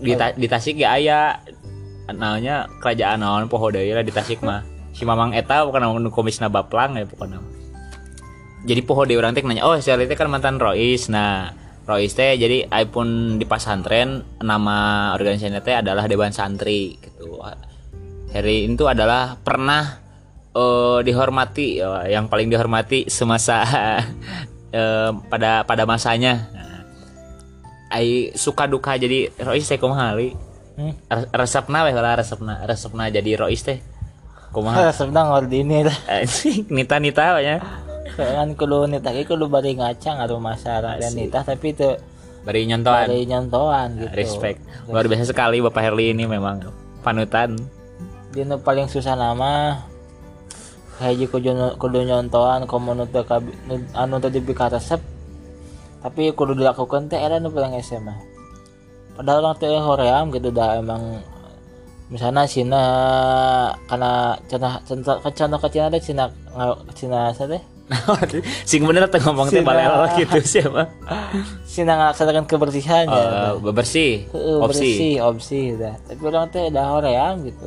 di, 0.00 0.12
Ta- 0.16 0.32
di 0.32 0.46
Tasik 0.48 0.80
ya 0.80 0.96
aya 0.96 1.36
namanya 2.08 2.66
kerajaan 2.80 3.20
naon 3.20 3.46
poho 3.46 3.68
deui 3.68 3.92
lah 3.92 4.02
di 4.02 4.10
Tasik 4.10 4.42
mah 4.42 4.64
si 4.90 5.06
Mamang 5.06 5.36
eta 5.36 5.62
bukan 5.66 5.80
namun 5.80 6.10
komisna 6.10 6.50
Baplang 6.50 6.98
ya 6.98 7.06
pokoknya. 7.06 7.38
Jadi 8.66 8.80
poho 8.84 9.02
deui 9.08 9.16
urang 9.16 9.32
teh 9.32 9.40
nanya 9.40 9.64
oh 9.64 9.78
si 9.78 9.88
teh 9.88 10.16
kan 10.18 10.28
mantan 10.28 10.60
Rois. 10.60 11.08
Nah 11.08 11.54
Rois 11.88 12.12
teh 12.12 12.36
jadi 12.36 12.68
iPhone 12.70 13.40
di 13.40 13.46
pasantren 13.48 14.22
nama 14.44 15.10
organisasinya 15.16 15.64
teh 15.64 15.74
adalah 15.80 16.04
Dewan 16.10 16.34
Santri 16.34 16.98
gitu. 17.00 17.40
Heri 18.30 18.68
itu 18.68 18.84
adalah 18.86 19.34
pernah 19.40 19.98
eh, 20.54 20.98
dihormati 21.02 21.80
eh, 21.80 22.14
yang 22.14 22.30
paling 22.30 22.46
dihormati 22.46 23.08
semasa 23.08 23.64
eh, 24.76 25.10
pada 25.32 25.64
pada 25.64 25.82
masanya. 25.88 26.46
Nah, 26.52 26.80
ai 27.90 28.30
suka 28.36 28.68
duka 28.68 28.94
jadi 29.00 29.32
Rois 29.40 29.66
teh 29.66 29.80
kumaha 29.80 30.14
hmm? 30.80 30.92
Res- 31.12 31.30
resepna 31.36 31.84
weh 31.84 31.92
lah 31.92 32.16
resepna 32.16 32.64
resepna 32.64 33.12
jadi 33.12 33.36
Rois 33.36 33.60
teh. 33.60 33.78
Kumaha? 34.50 34.90
Sedang 34.96 35.30
ngordini 35.30 35.84
lah 35.84 35.98
Anjing, 36.24 36.66
nita 36.72 36.96
nita 36.96 37.36
apa 37.36 37.40
ya. 37.44 37.56
Soalnya 38.16 38.56
kudu 38.56 38.88
nita 38.88 39.12
ge 39.12 39.28
kudu 39.28 39.46
bari 39.46 39.76
ngaca 39.76 40.10
ngaruh 40.18 40.40
masyarakat 40.40 40.96
dan 40.98 41.12
nita 41.14 41.44
tapi 41.44 41.76
itu 41.76 41.94
bari 42.42 42.64
nyontohan. 42.64 43.06
bari 43.06 43.20
nyontohan 43.28 43.88
gitu. 44.00 44.14
Respect. 44.16 44.58
Luar 44.88 45.04
biasa 45.06 45.28
sekali 45.28 45.60
Bapak 45.60 45.82
Herli 45.84 46.16
ini 46.16 46.24
memang. 46.24 46.64
Panutan. 47.04 47.60
Dia 48.32 48.46
paling 48.58 48.88
susah 48.88 49.14
nama. 49.14 49.84
Hiji 51.00 51.28
kudu 51.28 51.76
kudu 51.80 52.04
nyontohan 52.04 52.68
komo 52.68 52.92
nu 52.96 53.06
anu 53.96 54.16
tadi 54.20 54.40
resep. 54.42 55.00
Tapi 56.00 56.32
kudu 56.32 56.56
dilakukan 56.56 57.12
teh 57.12 57.20
era 57.20 57.36
nu 57.36 57.52
paling 57.52 57.76
SMA 57.84 58.29
padahal 59.20 59.44
orang 59.44 59.56
teh 59.60 59.68
hoream 59.68 60.24
gitu 60.32 60.48
dah 60.48 60.80
emang 60.80 61.20
misalnya 62.08 62.48
Cina 62.48 62.84
karena 63.84 64.34
contoh 64.48 64.72
contoh 65.22 65.60
kecil 65.60 65.82
ada 65.86 65.98
Cina 66.00 66.24
nga- 66.56 66.80
Cina 66.96 67.28
apa 67.28 67.44
teh 68.30 68.40
sing 68.64 68.86
bener 68.86 69.04
tuh 69.10 69.18
ngomong 69.20 69.50
teh 69.50 69.60
Sina. 69.60 69.68
balelo 69.68 70.06
gitu 70.14 70.38
siapa? 70.40 70.86
Cina 71.66 71.98
ngelaksanakan 71.98 72.46
kebersihan 72.46 73.04
ya. 73.10 73.50
Eh, 73.50 73.52
bebersih 73.58 74.30
Heeh, 74.30 74.56
opsi 74.62 74.78
bersih 74.86 75.14
opsi 75.20 75.60
dah. 75.74 75.94
Tapi 76.06 76.22
orang 76.22 76.46
teh 76.54 76.70
dah 76.70 76.86
hoream 76.86 77.50
gitu. 77.50 77.66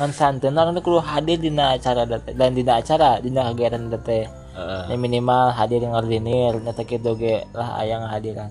Ngan 0.00 0.10
santen 0.10 0.56
orang 0.56 0.72
teh 0.72 0.80
kudu 0.80 1.04
hadir 1.04 1.36
di 1.36 1.52
acara 1.52 2.08
dat- 2.08 2.32
dan 2.32 2.56
di 2.56 2.64
acara 2.64 3.20
di 3.20 3.28
kegiatan 3.28 3.92
dat 3.92 4.02
teh. 4.02 4.24
Heeh. 4.56 4.82
Ya 4.88 4.96
minimal 4.96 5.52
hadir 5.52 5.84
yang 5.84 5.92
ordinir 5.92 6.56
nyata 6.56 6.82
gitu 6.88 7.12
ge 7.16 7.44
lah 7.52 7.76
ayang 7.76 8.08
hadiran. 8.08 8.48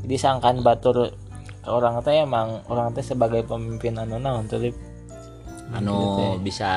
Jadi 0.00 0.16
sangkan 0.16 0.64
batur 0.64 1.12
ke 1.12 1.25
orang 1.68 1.98
teh 2.00 2.16
emang 2.18 2.62
orang 2.66 2.90
teh 2.90 3.02
sebagai 3.02 3.42
pemimpin 3.42 3.94
anu 3.94 4.16
naon 4.16 4.46
tuh 4.46 4.70
anu 5.68 5.98
bisa 6.38 6.70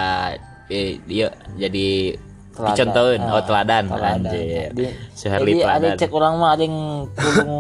eh, 0.68 0.98
dia 1.04 1.30
jadi 1.56 2.18
Teladan. 2.50 2.76
dicontohin 2.76 3.22
oh 3.24 3.32
Ah, 3.32 3.42
teladan 3.42 3.84
teladan. 3.88 4.18
anjir. 4.20 4.68
Jadi- 4.70 4.96
Suherli 5.14 5.52
jadi 5.56 5.64
ada 5.70 5.90
cek 5.96 6.12
orang 6.12 6.34
mah 6.36 6.50
ada 6.52 6.64
yang 6.64 6.78
kudu 7.08 7.56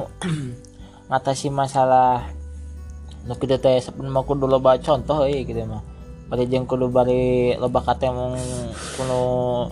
ngatasi 1.09 1.47
masalah 1.49 2.27
nu 3.23 3.33
kitu 3.33 3.55
teh 3.55 3.79
saben 3.79 4.07
mah 4.07 4.21
kudu 4.21 4.43
loba 4.43 4.75
contoh 4.77 5.23
euy 5.23 5.41
gitu 5.43 5.63
mah. 5.63 5.79
Bari 6.27 6.45
jeung 6.45 6.65
kudu 6.65 6.89
bari 6.89 7.21
loba 7.55 7.79
kate 7.81 8.05
mung 8.07 8.35
kudu 8.93 9.21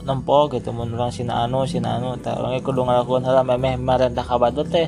nempo 0.01 0.47
gitu 0.47 0.71
mun 0.71 0.89
urang 0.89 1.11
sina 1.11 1.43
anu 1.43 1.61
sina 1.63 1.97
anu 1.97 2.15
tah 2.17 2.33
urang 2.33 2.55
kudu 2.59 2.81
ngalakuan 2.81 3.21
heula 3.21 3.43
memeh 3.43 3.75
marentah 3.75 4.23
ka 4.23 4.37
batur 4.37 4.63
teh 4.65 4.87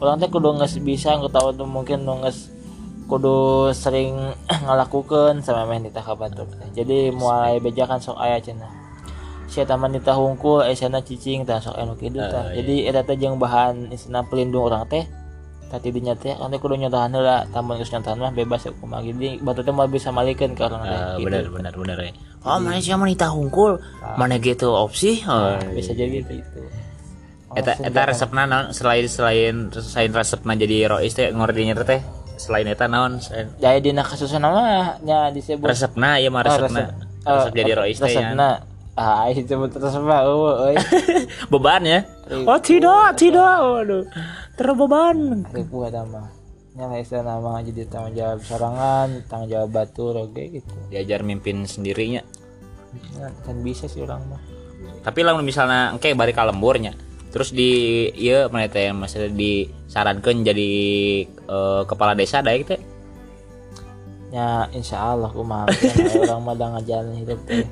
urang 0.00 0.16
teh 0.18 0.28
kudu 0.28 0.54
geus 0.58 0.74
bisa 0.80 1.14
ngetahu 1.18 1.54
tuh 1.54 1.68
mungkin 1.68 2.02
nu 2.02 2.18
kudu 3.04 3.68
sering 3.76 4.16
ngalakukeun 4.64 5.44
samemeh 5.44 5.88
nita 5.88 6.00
ka 6.00 6.16
batur 6.16 6.48
teh. 6.48 6.68
Jadi 6.72 7.12
mulai 7.12 7.60
bejakan 7.60 8.00
sok 8.00 8.16
aya 8.16 8.40
cenah. 8.40 8.70
Sia 9.44 9.68
taman 9.68 9.92
nita 9.92 10.16
hungkul 10.16 10.64
eh 10.64 10.72
sana 10.72 11.04
cicing 11.04 11.44
tah 11.44 11.60
sok 11.60 11.76
anu 11.76 11.94
kitu 11.94 12.16
tah. 12.18 12.50
Eh, 12.56 12.64
jadi 12.64 12.88
eta 12.90 13.00
teh 13.04 13.16
jeung 13.20 13.36
bahan 13.36 13.92
isina 13.92 14.24
pelindung 14.24 14.66
urang 14.66 14.88
teh. 14.88 15.04
Tadi 15.68 15.92
dinya 15.92 16.16
teh 16.16 16.32
kan 16.32 16.48
teh 16.48 16.56
kudu 16.56 16.80
nyontohan 16.80 17.12
heula 17.12 17.44
tamun 17.52 17.76
geus 17.76 17.92
nyontohan 17.92 18.18
mah 18.24 18.32
bebas 18.32 18.64
ya 18.64 18.72
kumaha. 18.72 19.04
Jadi 19.04 19.38
batu 19.44 19.60
teh 19.60 19.74
mah 19.74 19.84
bisa 19.84 20.08
malikeun 20.08 20.56
ka 20.56 20.72
urang 20.72 20.82
teh 20.82 20.96
Eh, 20.96 21.04
gitu. 21.20 21.24
benar 21.28 21.44
benar 21.52 21.74
benar 21.76 21.98
ya 22.00 22.12
oh 22.44 22.60
mana 22.60 22.76
sih 22.76 22.92
wanita 22.92 23.32
hungkul? 23.32 23.80
Mana 24.20 24.36
gitu 24.36 24.68
opsi? 24.68 25.24
Oh, 25.24 25.56
bisa 25.72 25.96
jadi 25.96 26.20
gitu 26.20 26.60
eta 27.54 27.72
eta 27.78 28.00
resepna 28.04 28.42
naon? 28.44 28.66
Selain 28.70 29.06
selain 29.06 29.54
selain 29.70 30.10
resepna 30.10 30.52
jadi 30.54 30.88
rois 30.88 31.10
teh 31.10 31.30
ngordinya 31.30 31.74
teh 31.78 32.00
selain 32.36 32.66
eta 32.66 32.86
naon? 32.86 33.18
Selain 33.18 33.50
jadi 33.56 33.78
dina 33.80 34.02
kasusna 34.02 34.38
mah 34.44 34.98
nya 35.00 35.30
disebut 35.30 35.64
resepna 35.64 36.18
ya 36.18 36.28
mah 36.28 36.40
Oh, 36.40 36.46
resepna. 36.46 36.80
resep- 36.80 36.94
resep 37.24 37.52
oh, 37.52 37.56
jadi 37.56 37.72
rois 37.74 37.96
teh 37.96 38.06
ya. 38.06 38.20
resepna. 38.20 38.50
Ah 38.94 39.26
itu 39.26 39.42
disebut 39.42 39.70
resep 39.74 40.02
mah 40.02 40.20
eueuh 40.22 40.54
euy. 40.68 40.76
Beban 41.52 41.82
ya? 41.82 42.00
Oh 42.44 42.58
tidak 42.58 43.14
tidak. 43.14 43.54
Waduh 43.58 44.04
terbeban. 44.54 45.46
Ribu 45.50 45.84
eta 45.84 46.02
mah 46.04 46.30
nya 46.74 46.90
lah 46.90 46.98
istilah 46.98 47.22
nama 47.22 47.62
jadi 47.62 47.86
tanggung 47.86 48.18
jawab 48.18 48.42
sorangan 48.42 49.22
tanggung 49.30 49.46
jawab 49.46 49.70
batur 49.70 50.14
oke 50.20 50.42
gitu. 50.42 50.74
Diajar 50.90 51.22
mimpin 51.22 51.62
sendirinya 51.64 52.18
kan 53.42 53.58
bisa 53.62 53.86
sih 53.86 54.02
orang 54.02 54.22
mah. 54.26 54.42
Tapi 55.02 55.22
lamun 55.22 55.42
misalnya 55.42 55.90
engke 55.90 56.14
bari 56.14 56.30
ka 56.30 56.42
lemburnya 56.42 56.94
terus 57.34 57.50
di 57.50 58.06
iya 58.14 58.46
mana 58.46 58.70
teh 58.70 58.94
maksudnya 58.94 59.34
disarankan 59.34 60.46
jadi 60.46 60.70
eh, 61.26 61.82
kepala 61.90 62.14
desa 62.14 62.38
da 62.38 62.54
teh 62.54 62.78
ya? 64.30 64.70
Insya 64.70 65.18
Allah 65.18 65.34
orang 65.34 66.40
mah 66.46 66.54
da 66.54 66.66
ngajalan 66.78 67.18
hidup 67.18 67.42
teh 67.50 67.66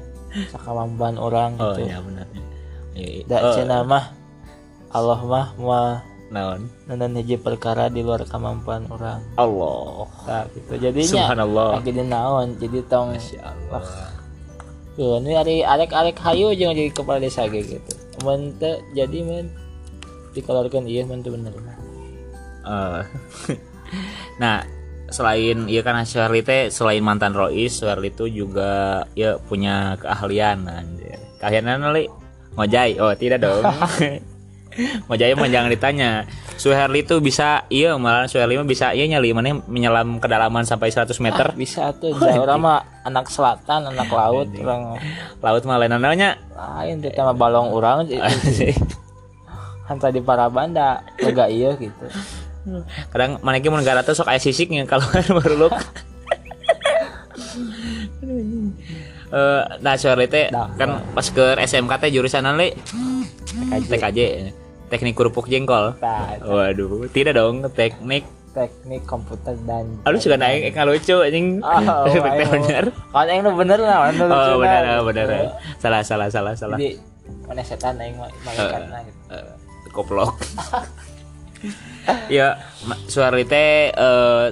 sakamampuan 0.50 1.14
orang 1.14 1.54
oh 1.62 1.78
gitu. 1.78 1.87
ya 1.87 2.02
benar 2.02 2.26
Iya, 2.92 3.09
iya. 3.09 3.23
da 3.25 3.37
Oh, 3.40 3.52
cenah 3.57 3.83
mah 3.88 4.04
Allah 4.92 5.21
mah 5.25 5.47
mah 5.57 5.92
naon? 6.33 6.69
nanan 6.88 7.16
hiji 7.16 7.40
perkara 7.40 7.88
di 7.88 8.00
luar 8.04 8.25
kemampuan 8.25 8.85
orang. 8.88 9.21
Allah. 9.37 10.09
Nah, 10.28 10.45
gitu. 10.52 10.73
Jadinya 10.81 11.28
subhanallah. 11.28 11.69
lagi 11.81 11.92
di 11.92 12.04
naon? 12.04 12.49
Jadi 12.57 12.78
tong 12.88 13.16
Masya 13.16 13.40
Allah. 13.40 13.85
Tuh, 14.92 15.16
ini 15.25 15.33
ari 15.33 15.57
arek-arek 15.64 16.21
hayu 16.21 16.52
jangan 16.52 16.76
jadi 16.76 16.90
kepala 16.92 17.19
desa 17.21 17.49
gitu. 17.49 17.81
Mun 18.23 18.55
teu 18.57 18.81
jadi 18.95 19.19
dikolorkeun 20.33 20.88
ieu 20.88 21.05
mun 21.05 21.21
teu 21.21 21.35
bener. 21.35 21.52
Eh, 22.62 23.02
nah 24.43 24.62
selain 25.12 25.69
iya 25.69 25.85
kan 25.85 26.00
Syarli 26.09 26.41
teh 26.41 26.73
selain 26.73 27.05
mantan 27.05 27.37
Rois 27.37 27.69
Syarli 27.69 28.09
itu 28.09 28.31
juga 28.33 29.05
ya 29.12 29.37
punya 29.37 30.00
keahlian 30.00 30.64
anjir. 30.64 31.21
keahlian 31.43 31.69
li? 31.93 32.09
Ngojai? 32.57 33.00
Oh 33.00 33.12
tidak 33.17 33.45
dong 33.45 33.64
ngojai 35.09 35.33
mah 35.37 35.49
jangan 35.49 35.71
ditanya. 35.73 36.11
Suherli 36.57 37.02
itu 37.02 37.19
bisa 37.19 37.67
iya 37.73 37.97
malah 37.97 38.29
Suherli 38.29 38.57
mah 38.61 38.69
bisa 38.69 38.93
iya 38.93 39.09
nyali 39.09 39.35
mana 39.35 39.59
menyelam 39.67 40.21
kedalaman 40.23 40.64
sampai 40.64 40.93
100 40.93 41.12
meter. 41.25 41.47
Bisa 41.57 41.93
tuh 41.97 42.14
jauh 42.17 42.45
orang 42.45 42.61
mah 42.61 42.79
anak 43.02 43.29
selatan 43.29 43.91
anak 43.91 44.09
laut 44.12 44.49
orang 44.59 44.97
laut 45.43 45.62
mah 45.67 45.76
lain 45.81 45.93
namanya? 45.93 46.38
Lain 46.55 47.02
teh 47.02 47.12
mah 47.17 47.37
balong 47.37 47.73
orang 47.73 48.07
hantar 49.88 50.11
di 50.17 50.21
Parabanda 50.23 51.02
lega 51.21 51.47
iya 51.50 51.75
gitu. 51.76 52.07
Kadang 53.11 53.43
mana 53.43 53.59
mun 53.59 53.83
gara 53.83 54.07
tuh 54.07 54.14
sok 54.14 54.31
aya 54.31 54.38
sisiknya 54.38 54.87
kalau 54.87 55.05
baru 55.43 55.67
lu 55.67 55.69
Eh, 59.33 59.62
nah 59.81 59.97
Suherli 59.97 60.29
teh 60.29 60.52
kan 60.52 61.00
pas 61.17 61.25
ke 61.25 61.57
SMK 61.64 61.93
teh 62.05 62.11
jurusan 62.12 62.45
li 62.52 62.69
TKJ 63.88 64.21
teknik 64.93 65.17
kerupuk 65.17 65.49
jengkol? 65.49 65.97
Nah, 66.05 66.37
waduh 66.45 67.09
tidak 67.09 67.41
dong 67.41 67.65
teknik 67.73 68.29
teknik 68.53 69.03
komputer 69.09 69.57
dan 69.65 69.97
Aduh 70.05 70.21
juga 70.21 70.37
naik 70.37 70.77
nggak 70.77 70.87
lucu 70.87 71.17
anjing. 71.25 71.65
Oh, 71.65 72.05
bener. 72.53 72.85
Kan 72.93 73.27
yang 73.29 73.57
bener 73.57 73.81
lah 73.81 74.13
Oh 74.13 74.61
lah. 74.61 75.01
oh, 75.01 75.05
benar 75.09 75.57
salah 75.81 76.05
salah 76.05 76.29
salah 76.29 76.53
salah. 76.53 76.77
Jadi 76.77 77.01
mana 77.49 77.65
setan 77.65 77.97
aing 77.97 78.17
malaikatna 78.21 78.99
gitu. 79.09 79.21
Eh, 79.33 79.53
koplok 79.93 80.37
ya 82.37 82.59
Suherli 83.09 83.45
teh 83.49 83.89
eh, 83.89 84.47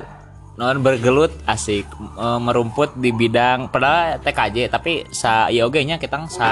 non 0.57 0.81
bergelut 0.81 1.37
asik. 1.45 1.85
Eh, 2.01 2.39
merumput 2.41 2.97
di 2.97 3.13
bidang 3.13 3.69
padahal 3.69 4.17
TKJ 4.25 4.73
tapi 4.73 5.05
sa 5.13 5.53
ya 5.53 5.69
oge 5.69 5.85
nya 5.85 6.01
kita 6.01 6.25
sa 6.33 6.49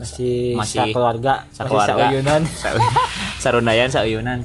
masih 0.00 0.56
Masih- 0.56 0.96
keluarga 0.96 1.44
sakeluarga. 1.52 1.92
masih 1.92 2.08
sauyunan 2.08 2.40
sa- 2.48 2.80
sarundayan 3.44 3.88
sauyunan 3.92 4.40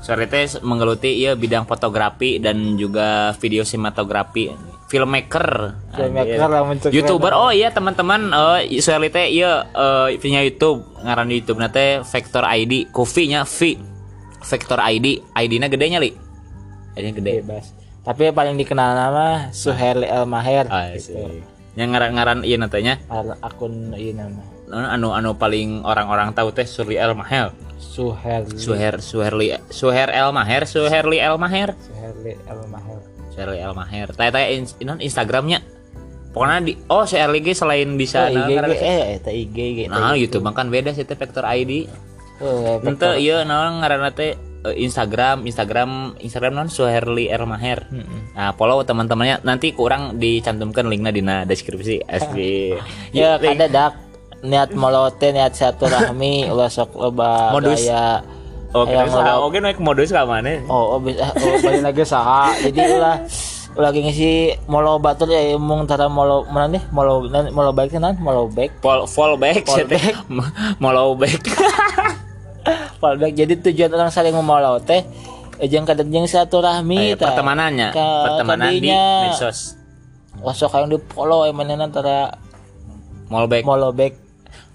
Suherli 0.00 0.32
teh 0.32 0.48
menggeluti 0.64 1.12
ya 1.20 1.36
bidang 1.36 1.68
fotografi 1.68 2.40
dan 2.40 2.80
juga 2.80 3.36
video 3.36 3.68
sinematografi. 3.68 4.48
Filmmaker. 4.88 5.76
Filmmaker 5.92 6.48
lah 6.48 6.64
muncul 6.64 6.88
YouTuber. 6.88 7.36
oh 7.36 7.52
iya 7.52 7.68
teman-teman. 7.68 8.32
Eh 8.64 8.80
Suherli 8.80 9.12
teh 9.12 9.28
iya 9.28 9.68
eh, 9.68 10.16
punya 10.16 10.40
YouTube. 10.40 10.88
Ngaran 11.04 11.28
di 11.28 11.44
YouTube 11.44 11.60
nate 11.60 12.00
Vector 12.00 12.48
ID 12.48 12.88
Kofi 12.88 13.28
nya 13.28 13.44
V. 13.44 13.76
Vector 14.40 14.80
ID 14.80 15.20
ID-nya 15.36 15.68
gedenya 15.68 16.00
li. 16.00 16.16
ID-nya 16.96 17.12
gede. 17.12 17.32
Bebas. 17.44 17.76
Tapi 18.00 18.32
yang 18.32 18.34
paling 18.34 18.56
dikenal 18.56 18.96
nama 18.96 19.52
Suherli 19.52 20.08
El 20.08 20.24
Maher 20.24 20.64
ah, 20.72 20.96
gitu. 20.96 21.12
sih. 21.12 21.44
yang 21.78 21.94
ngaran-ngaran 21.94 22.42
iya 22.42 22.58
natanya 22.58 22.98
Al- 23.06 23.38
akun 23.38 23.94
ini 23.94 24.10
nama 24.16 24.42
anu 24.70 25.10
anu 25.10 25.34
paling 25.34 25.82
orang-orang 25.82 26.30
tahu 26.30 26.54
teh 26.54 26.66
Surli 26.66 26.94
El 26.94 27.14
Maher 27.18 27.50
Suherli 27.80 28.54
Suher 28.60 29.02
Suherli 29.02 29.56
Suher 29.72 30.08
El 30.14 30.30
Maher 30.30 30.62
Suherli 30.68 31.18
El 31.18 31.36
Maher 31.40 31.74
Suherli 31.74 32.32
El 32.46 32.60
Maher 32.70 32.98
Suherli 33.34 33.58
El 33.58 33.72
Maher 33.74 34.08
tanya-tanya 34.14 34.48
in, 34.52 34.64
inon 34.84 34.98
Instagramnya. 35.00 35.64
Pokoknya 36.30 36.62
di 36.62 36.78
oh 36.86 37.02
Suherli 37.08 37.42
ge 37.42 37.56
selain 37.56 37.90
bisa 37.98 38.30
Oh, 38.30 38.36
nah, 38.36 38.46
IG 38.46 38.50
ngaran- 38.54 38.70
eh 38.78 39.18
IG 39.18 39.58
nah 39.90 40.14
YouTube 40.14 40.46
mah 40.46 40.54
kan 40.54 40.70
beda 40.70 40.94
sih 40.94 41.02
teh 41.02 41.18
Vector 41.18 41.42
ID 41.42 41.90
oh, 42.38 42.78
Ente 42.86 43.18
iya 43.18 43.42
naon 43.42 43.82
ngaranna 43.82 44.14
teh 44.14 44.38
eh, 44.38 44.74
Instagram 44.78 45.42
Instagram 45.48 46.20
Instagram 46.22 46.52
non 46.54 46.68
Suherli 46.70 47.26
El 47.26 47.42
Maher 47.48 47.90
nah 48.36 48.54
follow 48.54 48.86
teman-temannya. 48.86 49.42
Nanti 49.42 49.74
kurang 49.74 50.20
dicantumkan 50.22 50.86
linknya 50.86 51.10
di 51.10 51.22
deskripsi 51.24 52.06
asli 52.06 52.76
ya 53.16 53.40
kada 53.40 53.66
dak 53.66 54.09
niat 54.40 54.72
molote 54.72 55.32
niat 55.32 55.52
silaturahmi 55.52 56.46
ulah 56.52 56.72
sok 56.72 56.96
loba 56.96 57.52
Modus. 57.52 57.84
gaya 57.84 58.24
oke 58.72 58.88
terus 58.88 59.12
ngolo- 59.12 59.42
oke 59.50 59.58
naik 59.60 59.78
modus 59.82 60.08
ka 60.14 60.22
mana? 60.24 60.62
Oh 60.70 60.96
oh 60.96 60.98
bisa 61.02 61.26
oh 61.26 61.54
balik 61.60 61.82
lagi 61.84 62.04
saha. 62.06 62.54
Jadi 62.62 62.78
ulah 62.96 63.16
lagi 63.78 64.02
ngisi 64.02 64.30
molo 64.66 64.98
batur 64.98 65.30
ya 65.30 65.54
mung 65.58 65.86
tara 65.86 66.10
molo 66.10 66.46
mana 66.50 66.66
nih? 66.70 66.82
Molo 66.90 67.26
molo 67.50 67.70
baik 67.74 67.94
nan? 67.98 68.16
Molo 68.18 68.46
back 68.50 68.82
fall 68.82 69.06
Fall 69.06 69.34
sih 69.66 69.84
teh 69.86 70.02
mau 70.78 71.14
back. 71.14 71.42
Fall 73.00 73.16
back. 73.16 73.32
Jadi 73.34 73.54
tujuan 73.58 73.90
orang 73.94 74.10
saling 74.12 74.34
memolo 74.34 74.78
teh 74.82 75.02
jeung 75.66 75.84
kada 75.84 76.00
jeung 76.06 76.24
silaturahmi 76.24 77.12
Eh, 77.12 77.16
pertemanannya. 77.18 77.92
Ka- 77.92 78.24
pertemanan 78.32 78.72
di 78.72 78.88
medsos. 78.88 79.76
Wah 80.40 80.56
sok 80.56 80.72
yang 80.78 80.88
di 80.88 80.98
follow 81.12 81.44
emang 81.44 81.68
antara 81.74 82.32
back. 83.28 83.62
molo 83.66 83.92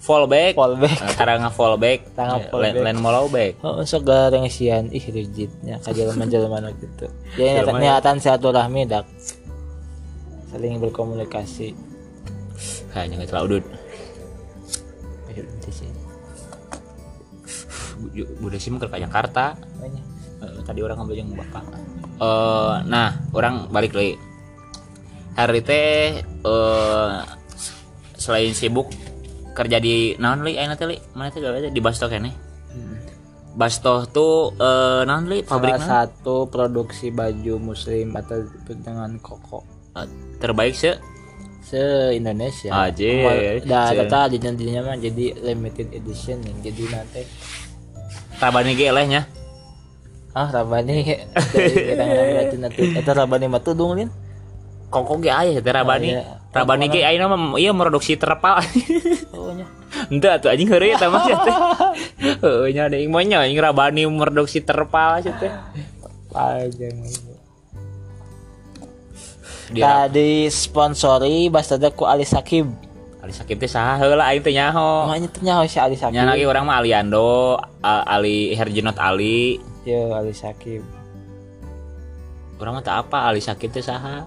back 0.06 0.54
fallback 0.54 0.54
fall 0.54 0.74
back 0.76 0.96
Eh, 0.96 1.14
karena 1.14 1.34
nge 1.40 1.50
fallback 1.52 1.98
Karena 2.14 2.32
Eh, 2.32 2.46
fallback. 2.46 2.72
lain 2.78 2.96
lain 2.96 3.28
back 3.28 3.52
Oh, 3.60 3.82
sok 3.82 4.02
gareng 4.04 4.46
sian 4.46 4.86
ih 4.88 5.02
rigidnya 5.04 5.82
kajelman 5.82 6.30
jelman 6.30 6.62
gitu. 6.78 7.10
Jadi 7.34 7.58
Jelema 7.58 7.74
niat- 7.74 7.98
ya. 7.98 7.98
niatan 7.98 8.16
silaturahmi 8.16 8.82
dak 8.84 9.04
saling 10.46 10.78
berkomunikasi. 10.78 11.74
kayaknya 12.88 13.20
nggak 13.20 13.28
terlalu 13.28 13.60
Ayo 15.28 15.42
nanti 15.42 15.70
sih. 15.70 15.90
Ke 18.78 18.96
Jakarta. 18.96 19.52
Eh, 20.36 20.60
tadi 20.62 20.80
orang 20.80 21.00
ngambil 21.00 21.16
yang 21.16 21.28
bapak 21.32 21.64
eh 22.16 22.74
nah 22.84 23.12
orang 23.32 23.68
balik 23.68 23.92
lagi 23.92 24.16
hari 25.32 25.60
teh 25.60 26.16
eh 26.20 27.16
selain 28.14 28.52
sibuk 28.52 28.88
kerja 29.56 29.80
di 29.80 30.12
naon 30.20 30.44
li? 30.44 30.60
Ayeuna 30.60 30.76
teh 30.76 30.84
li? 30.84 31.00
Mana 31.16 31.32
teh 31.32 31.40
gawe 31.40 31.56
di 31.72 31.80
Basto 31.80 32.06
kene. 32.12 32.30
Basto 33.56 34.04
tuh 34.12 34.52
eh 34.60 35.02
naon 35.08 35.32
li? 35.32 35.40
Pabrik 35.40 35.80
Salah 35.80 36.12
satu 36.12 36.44
produksi 36.52 37.08
baju 37.08 37.72
muslim 37.72 38.12
atau 38.12 38.44
dengan 38.68 39.16
koko. 39.24 39.64
Eh, 39.96 40.06
terbaik 40.36 40.76
sih 40.76 40.92
se 41.64 42.12
Indonesia. 42.14 42.70
Aje. 42.70 43.24
Dah 43.64 43.90
Se- 43.90 44.06
tata 44.06 44.36
jadinya 44.36 44.92
mah 44.92 45.00
jadi 45.00 45.32
limited 45.40 45.88
edition 45.96 46.38
yang 46.44 46.60
jadi 46.60 46.84
nanti. 46.92 47.24
Rabani 48.36 48.76
ge 48.76 48.92
elehnya 48.92 49.24
ah 50.36 50.52
rabani 50.52 51.00
kadang-kadang 51.88 52.28
berarti 52.28 52.56
nanti. 52.60 52.82
Eta 52.92 53.16
rabani 53.16 53.48
mah 53.48 53.64
tudung 53.64 53.96
lin? 53.96 54.12
Koko 54.92 55.16
ge 55.18 55.32
aya 55.32 55.56
teh 55.64 55.72
Rabani. 55.72 56.12
Oh, 56.12 56.20
iya. 56.20 56.24
Rabani 56.56 56.86
ge 56.88 57.04
ayeuna 57.04 57.28
mah 57.28 57.60
ieu 57.60 57.76
produksi 57.76 58.16
terpal 58.16 58.64
oh 59.36 59.52
nya 59.52 59.66
atuh 60.36 60.52
anjing 60.52 60.68
heureuy 60.68 60.92
eta 60.92 61.08
mah 61.08 61.24
teh. 61.24 61.36
Heueuh 62.44 62.72
nya 62.72 62.88
deui 62.88 63.08
mah 63.08 63.22
nya 63.24 63.44
anjing 63.44 63.60
Rabani 63.60 64.08
produksi 64.08 64.64
terpal 64.64 65.20
sia 65.20 65.36
teh. 65.36 65.52
Dia 69.66 70.06
tadi 70.06 70.46
sponsori 70.46 71.50
bastada 71.50 71.90
ku 71.90 72.06
Ali 72.06 72.22
Sakib 72.22 72.70
Ali 73.18 73.34
Sakib 73.34 73.58
teh 73.58 73.66
saha 73.66 73.98
heula 73.98 74.30
aing 74.30 74.38
teh 74.38 74.54
nyaho. 74.54 75.10
makanya 75.10 75.28
tuh 75.34 75.42
nyaho 75.42 75.62
si 75.66 75.82
Ali 75.82 75.98
Sakib 75.98 76.14
Nya 76.14 76.30
lagi 76.30 76.46
orang 76.46 76.70
mah 76.70 76.78
Aliando, 76.78 77.58
Ali 77.82 78.54
Herjunot 78.54 78.94
Ali. 79.02 79.58
yo 79.82 80.14
Ali 80.14 80.30
Sakib 80.30 80.86
Urang 82.56 82.78
mah 82.78 82.82
teu 82.86 82.94
apa 82.94 83.26
Ali 83.26 83.42
Sakib 83.42 83.74
teh 83.74 83.82
saha? 83.82 84.24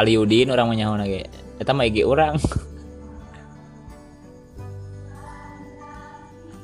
Ali 0.00 0.16
Udin 0.16 0.48
orang 0.48 0.72
nyaho 0.72 0.96
ge. 1.04 1.28
Eta 1.60 1.76
mah 1.76 1.84
IG 1.84 2.08
urang. 2.08 2.40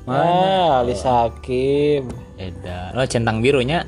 ah 0.09 0.81
Ali 0.81 0.95
Sakib 0.95 2.07
Eda. 2.39 2.95
Oh 2.95 3.05
centang 3.05 3.43
birunya 3.43 3.83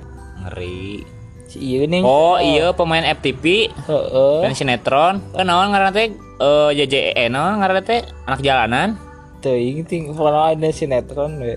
ngeri. 0.46 1.02
si 1.50 1.58
iya 1.66 1.90
nih 1.90 2.06
Oh 2.06 2.38
iya 2.38 2.70
pemain 2.78 3.02
FTP 3.02 3.74
heeh 3.74 4.40
dan 4.46 4.54
sinetron. 4.54 5.18
Eh 5.34 5.42
naon 5.42 5.74
ngaranna 5.74 5.90
teh 5.90 6.14
eh 6.14 6.70
JJE 6.78 7.26
naon 7.34 7.58
ngaranna 7.58 7.82
teh 7.82 8.06
anak 8.30 8.46
jalanan. 8.46 8.90
teuing 9.40 9.88
ting 9.88 10.12
pokoknya 10.14 10.60
ada 10.60 10.70
sinetron 10.70 11.40
we 11.40 11.56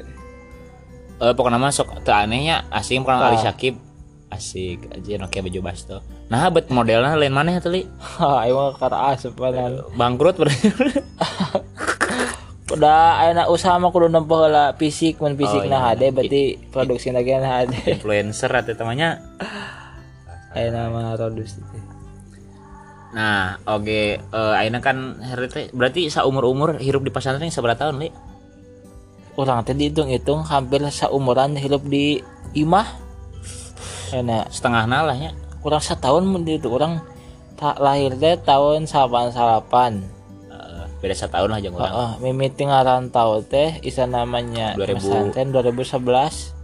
Eh 1.18 1.32
pokoknya 1.34 1.58
mah 1.58 1.74
sok 1.74 2.06
teu 2.06 2.14
anehnya 2.14 2.64
asing 2.72 3.02
pokoknya 3.04 3.20
Ah. 3.20 3.28
Ali 3.34 3.38
Sakib 3.42 3.74
asik 4.32 4.88
aja 4.88 5.20
pakai 5.28 5.44
baju 5.44 5.60
basto. 5.60 5.98
Nah 6.30 6.48
bet 6.48 6.68
modelnya 6.68 7.14
lain 7.14 7.32
mana 7.32 7.58
tadi? 7.58 7.84
ha 8.18 8.44
ayo 8.44 8.56
mah 8.56 8.76
kara 8.76 9.12
asup 9.12 9.36
panan 9.36 9.82
Bangkrut 9.94 10.36
berarti. 10.38 10.68
udah 12.72 13.20
ayeuna 13.20 13.52
usaha 13.52 13.76
mah 13.76 13.92
kudu 13.92 14.08
nempuh 14.08 14.48
heula 14.48 14.72
fisik 14.80 15.20
mun 15.20 15.36
fisik 15.36 15.60
Oh, 15.60 15.68
nah 15.68 15.92
iya. 15.92 16.08
Berarti 16.08 16.56
produksi 16.72 17.12
lagi 17.12 17.36
HD 17.36 18.00
Influencer 18.00 18.48
atau 18.48 18.72
temannya. 18.72 19.20
ayeuna 20.52 20.88
mah 20.88 21.12
produksi 21.14 21.60
teh 21.60 21.84
Nah, 23.12 23.60
oke, 23.68 24.02
eh 24.16 24.52
ayeuna 24.56 24.80
kan 24.80 25.20
hari 25.20 25.52
teh 25.52 25.68
berarti 25.68 26.08
saumur 26.08 26.48
umur 26.48 26.80
hirup 26.80 27.04
di 27.04 27.12
pesantren 27.12 27.52
seberapa 27.52 27.76
tahun, 27.76 28.00
Li? 28.00 28.08
orang 29.32 29.64
tadi 29.64 29.88
hitung-hitung 29.88 30.44
hampir 30.44 30.80
seumuran 30.88 31.56
hidup 31.56 31.80
di 31.84 32.20
imah 32.52 32.84
karena 34.08 34.44
setengah 34.48 34.84
nalahnya 34.84 35.32
kurang 35.62 35.80
setahun 35.80 36.26
itu 36.44 36.68
orang 36.68 37.00
tak 37.54 37.78
lahir 37.78 38.12
teh 38.18 38.34
tahun 38.42 38.90
salapan 38.90 39.30
salapan. 39.30 39.92
Eh, 40.50 40.84
beda 40.98 41.14
setahun 41.14 41.48
lah 41.48 41.62
jeung 41.62 41.78
urang. 41.78 41.86
Heeh, 41.88 42.10
mimiti 42.26 42.66
ngarantau 42.66 43.40
teh 43.46 43.78
isa 43.86 44.04
namanya 44.10 44.74
2000. 44.74 44.98
pesantren 44.98 45.48
2011 45.54 46.58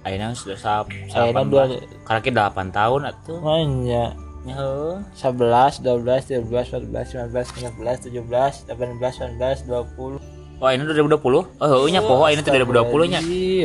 ayeuna 0.00 0.32
sudah 0.32 0.56
sap 0.56 0.88
Ayeuna 1.12 1.44
dua 1.44 1.64
karena 2.08 2.20
kita 2.24 2.48
8 2.48 2.72
tahun 2.72 3.00
atuh. 3.12 3.38
Manya 3.44 4.16
nya 4.40 4.56
heuh 4.56 4.96
11, 5.12 5.84
12, 5.84 6.48
13, 6.48 6.88
14, 6.88 7.28
15, 7.28 7.76
16, 7.76 8.08
17, 8.08 8.72
18, 8.72 9.36
19, 9.36 9.68
20 9.68 10.39
Wah 10.60 10.76
ini 10.76 10.84
2020 10.84 11.16
Oh 11.24 11.48
heuh 11.56 11.88
nya 11.88 12.04
poho 12.04 12.28
ini 12.28 12.44
teh 12.44 12.52
2020 12.52 13.08
nya 13.08 13.20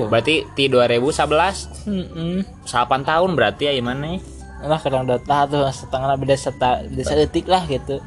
Berarti 0.08 0.47
ti 0.55 0.71
2011 0.71 1.91
Heeh. 1.91 2.39
8 2.63 3.03
tahun 3.03 3.29
berarti 3.36 3.67
ya 3.67 3.75
gimana 3.75 4.15
nih? 4.15 4.23
Lah 4.63 4.79
kadang 4.79 5.03
data 5.03 5.43
tuh 5.43 5.67
setengah 5.67 6.15
beda 6.15 6.39
seta 6.39 6.88
beda 6.88 7.03
sedetik 7.03 7.51
lah 7.51 7.67
gitu. 7.67 7.99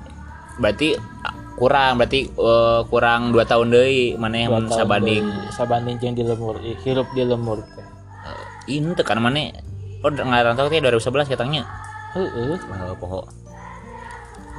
Berarti 0.57 0.96
ah, 0.96 1.37
kurang 1.61 2.01
berarti 2.01 2.33
eh, 2.33 2.81
kurang 2.88 3.37
2 3.37 3.44
tahun 3.44 3.68
deui 3.68 4.16
mana 4.16 4.37
yang 4.40 4.53
sabanding. 4.72 5.29
sabanding 5.53 6.01
jeung 6.01 6.16
di 6.16 6.24
lemur 6.24 6.57
hirup 6.81 7.07
di 7.12 7.22
lemur 7.29 7.61
teh. 7.61 7.85
Eh, 7.85 8.44
ini 8.81 8.96
teh 8.96 9.05
kan 9.05 9.20
mana 9.20 9.53
Oh 10.01 10.09
ngarantau 10.09 10.72
teh 10.72 10.81
2011 10.81 11.29
katanya 11.29 11.68
heeh. 12.16 12.57
Oh, 12.57 12.96
poho. 12.96 13.20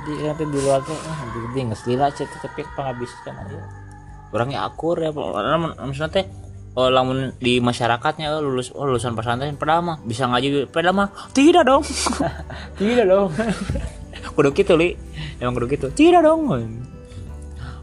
Di 0.06 0.14
nanti 0.22 0.46
di 0.46 0.60
luar 0.62 0.86
teh 0.86 0.94
ah 1.10 1.20
di 1.34 1.40
di 1.50 1.60
geus 1.66 1.82
lila 1.90 2.14
cek 2.14 2.30
tapi 2.46 2.62
penghabiskan 2.78 3.34
aja 3.34 3.89
orangnya 4.30 4.66
akur 4.66 4.98
ya 5.02 5.10
maksudnya 5.12 6.10
teh 6.10 6.26
oh, 6.78 6.90
lamun 6.90 7.34
di 7.42 7.58
masyarakatnya 7.60 8.30
oh, 8.32 8.42
lulus 8.44 8.72
oh, 8.72 8.86
lulusan 8.86 9.18
pesantren 9.18 9.60
padahal 9.60 9.82
mah 9.84 9.98
bisa 10.06 10.30
ngaji 10.30 10.70
padahal 10.70 10.96
mah 10.96 11.10
tidak 11.34 11.66
dong. 11.66 11.84
Tidak 12.80 13.06
dong. 13.06 13.30
Kudu 14.36 14.50
gitu 14.56 14.74
li. 14.80 14.96
Emang 15.40 15.56
kudu 15.56 15.68
gitu. 15.72 15.88
Tidak 15.92 16.24
dong 16.24 16.48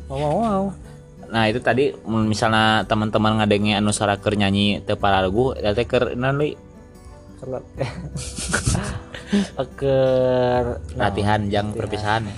wow, 0.06 0.16
wow, 0.16 0.37
wow. 0.38 0.64
nah 1.26 1.50
itu 1.50 1.59
tadi 1.59 1.90
misalnya 2.06 2.87
teman-teman 2.87 3.42
ngadenge 3.42 3.74
anu 3.74 3.90
saraker 3.90 4.38
nyanyi 4.38 4.78
teu 4.87 4.94
lagu 5.02 5.50
eta 5.59 5.74
teh 5.74 5.82
keur 5.82 6.14
naon 6.14 6.38
li? 6.38 6.54
Kelak. 7.42 7.64
Aker 9.59 10.64
latihan 10.94 11.40
jang 11.50 11.74
perpisahan. 11.74 12.24
Ya. 12.24 12.35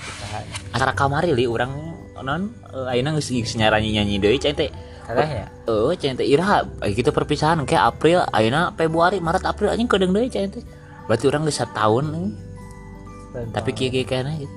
acara 0.72 0.96
kamari 0.96 1.36
li 1.36 1.44
urang 1.44 1.97
non 2.22 2.52
ayeuna 2.90 3.14
geus 3.16 3.30
geus 3.30 3.54
nyaranyi 3.54 3.98
nyanyi 3.98 4.14
deui 4.18 4.38
cai 4.38 4.54
teh 4.54 4.70
Salah 5.08 5.24
ya? 5.24 5.48
Oh, 5.64 5.88
cai 5.96 6.12
teh 6.12 6.26
iraha 6.28 6.68
eh, 6.84 6.92
gitu 6.92 7.08
perpisahan 7.16 7.64
kayak 7.64 7.96
April 7.96 8.28
ayeuna 8.28 8.76
Februari 8.76 9.24
Maret 9.24 9.48
April 9.48 9.72
anjing 9.72 9.88
kedeung 9.88 10.12
deui 10.12 10.28
cai 10.28 10.48
teh 10.52 10.60
berarti 11.08 11.24
orang 11.26 11.48
geus 11.48 11.60
anjing. 11.64 13.52
tapi 13.54 13.70
kieu 13.72 13.88
kieu 13.88 14.04
kana 14.04 14.36
gitu 14.36 14.54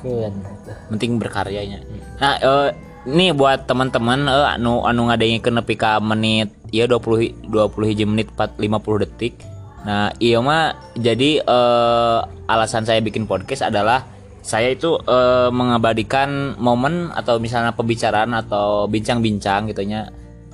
Keun. 0.00 0.32
penting 0.92 1.20
berkaryanya 1.20 1.84
nah 2.16 2.40
eh, 2.40 2.68
ini 3.06 3.30
buat 3.36 3.68
teman-teman 3.68 4.26
eh, 4.26 4.54
anu 4.56 4.82
anu 4.88 5.12
ngadengikeun 5.12 5.60
nepi 5.60 5.74
ka 5.76 6.00
menit 6.00 6.50
ya 6.72 6.88
20 6.88 7.52
20 7.52 7.90
hiji 7.92 8.04
menit 8.08 8.28
4 8.32 8.58
50 8.58 9.02
detik 9.04 9.34
nah 9.86 10.10
iya 10.18 10.42
mah 10.42 10.74
jadi 10.98 11.44
eh, 11.44 12.18
alasan 12.50 12.88
saya 12.88 13.04
bikin 13.04 13.28
podcast 13.28 13.68
adalah 13.68 14.15
saya 14.46 14.70
itu 14.70 14.94
eh, 14.94 15.50
mengabadikan 15.50 16.54
momen 16.54 17.10
atau 17.10 17.42
misalnya 17.42 17.74
pembicaraan 17.74 18.30
atau 18.30 18.86
bincang-bincang 18.86 19.66
gitunya 19.74 20.06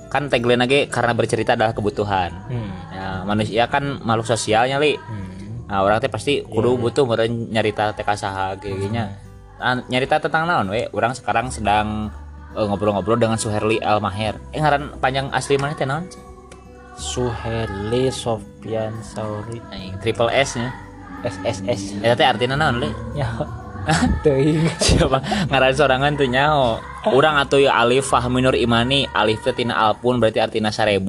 kan 0.09 0.29
tagline 0.29 0.61
lagi 0.61 0.89
karena 0.89 1.13
bercerita 1.13 1.53
adalah 1.53 1.73
kebutuhan 1.73 2.29
Hmm. 2.49 2.69
ya 2.89 3.07
manusia 3.21 3.69
kan 3.69 4.01
makhluk 4.01 4.25
sosialnya 4.25 4.81
li 4.81 4.97
Hmm. 4.97 5.31
Nah, 5.63 5.81
orang 5.81 5.97
teh 5.97 6.11
pasti 6.11 6.43
kudu 6.45 6.77
butuh 6.77 7.01
meureun 7.01 7.49
nyarita 7.49 7.97
teh 7.97 8.05
ka 8.05 8.13
saha 8.13 8.53
ge 8.61 8.69
nya. 8.93 9.09
Nah, 9.57 9.81
nyarita 9.89 10.21
tentang 10.21 10.45
naon 10.45 10.69
we? 10.69 10.85
Orang 10.93 11.17
sekarang 11.17 11.49
sedang 11.49 12.13
eh, 12.53 12.61
ngobrol-ngobrol 12.61 13.17
dengan 13.17 13.41
Suherli 13.41 13.81
Almaher. 13.81 14.37
Eh 14.53 14.61
ngaran 14.61 15.01
panjang 15.01 15.33
asli 15.33 15.57
mana 15.57 15.73
teh 15.73 15.89
naon? 15.89 16.05
Suherli 16.93 18.13
Sofian 18.13 18.93
Sauri 19.01 19.57
Aing 19.73 19.97
triple 19.97 20.29
S 20.29 20.61
nya. 20.61 20.69
SSS 21.25 22.03
Eta 22.05 22.21
teh 22.21 22.27
artina 22.27 22.53
naon 22.53 22.77
li? 22.83 22.89
ya 23.17 23.25
teuing 24.25 24.63
Siapa 24.83 25.19
ngaran 25.51 25.73
sorangan 25.75 26.13
tuh 26.15 26.27
nyaho. 26.29 26.79
Urang 27.11 27.35
atuh 27.35 27.59
ya 27.59 27.75
Alif 27.83 28.07
Fahmi 28.07 28.39
Nur 28.39 28.55
Imani, 28.55 29.03
Alif 29.11 29.43
teh 29.43 29.51
tina 29.51 29.75
alpun 29.75 30.23
berarti 30.23 30.39
artina 30.39 30.71
1000. 30.71 31.03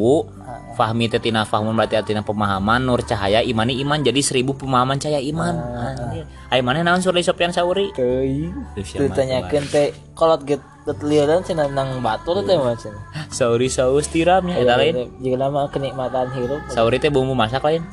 Fahmi 0.75 1.07
teh 1.07 1.23
tina 1.23 1.47
fahmun 1.47 1.79
berarti 1.79 1.95
artina 1.95 2.27
pemahaman, 2.27 2.83
Nur 2.83 3.07
cahaya, 3.07 3.47
Imani 3.47 3.79
iman 3.79 4.03
jadi 4.03 4.19
1000 4.19 4.43
pemahaman 4.59 4.99
cahaya 4.99 5.23
iman. 5.23 5.55
Anjir. 5.55 6.27
Ai 6.51 6.67
mana 6.67 6.83
naon 6.83 6.99
Surli 6.99 7.23
Sopian 7.23 7.55
Sauri? 7.55 7.95
teuing 7.95 8.75
ditanyakeun 8.75 9.65
teh 9.71 9.95
kolot 10.19 10.43
get 10.43 10.63
lieuran 11.03 11.47
cenah 11.47 11.71
nang 11.71 12.03
batur 12.05 12.45
teh 12.45 12.55
mah 12.55 12.77
cenah 12.77 13.27
Sauri 13.33 13.71
saus 13.71 14.11
tiramnya 14.11 14.59
eta 14.59 14.75
lain. 14.75 15.15
Jika 15.23 15.37
lama 15.39 15.71
kenikmatan 15.71 16.31
hirup 16.35 16.63
Sauri 16.71 16.99
teh 16.99 17.11
bumbu 17.11 17.39
masak 17.39 17.63
lain. 17.63 17.87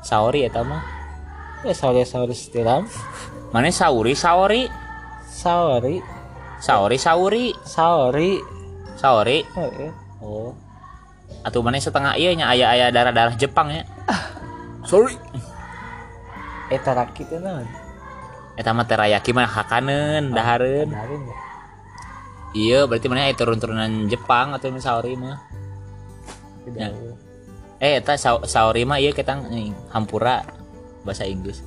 Sauri 0.00 0.48
eta 0.48 0.64
mah. 0.64 0.98
ya 1.66 1.74
sauri 1.74 2.06
sauri 2.06 2.38
setiram 2.38 2.86
Mana 3.48 3.72
sauri 3.72 4.12
sauri 4.12 4.68
sauri 5.24 6.04
sauri 6.60 6.96
sauri 7.00 7.44
sauri 7.64 8.30
sauri. 8.98 9.38
Heeh. 9.56 9.90
Oh. 10.20 10.52
Atuh 11.46 11.62
mana 11.62 11.80
setengah 11.80 12.18
iya 12.18 12.34
nya 12.34 12.50
aya-aya 12.50 12.90
darah-darah 12.92 13.38
Jepang 13.38 13.72
ya. 13.72 13.82
Sorry. 14.84 15.16
eta 16.68 16.92
raki 16.92 17.24
teh 17.24 17.40
naon 17.40 17.64
Eta 18.58 18.76
mah 18.76 18.84
terayaki 18.84 19.32
mah 19.32 19.48
hakaneun 19.48 20.36
dahareun. 20.36 20.90
Dahareun 20.90 21.22
ya? 21.24 21.36
Iya, 22.58 22.78
berarti 22.90 23.06
mana 23.06 23.28
aya 23.28 23.36
turun-turunan 23.38 24.10
Jepang 24.10 24.52
atau 24.52 24.68
sauri 24.82 25.14
mah. 25.14 25.38
Tidak. 26.66 26.90
Eh 27.78 28.02
eta 28.02 28.18
sa- 28.18 28.42
sauri 28.44 28.82
mah 28.82 28.98
ieu 28.98 29.14
kita 29.14 29.38
hampura 29.94 30.42
bahasa 31.06 31.22
Inggris. 31.22 31.62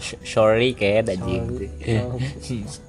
Sh- 0.00 0.20
Sorry 0.24 0.72
kayak 0.72 1.12
anjing. 1.12 1.44
Sauri. 1.44 1.68
Sauri. 1.80 2.86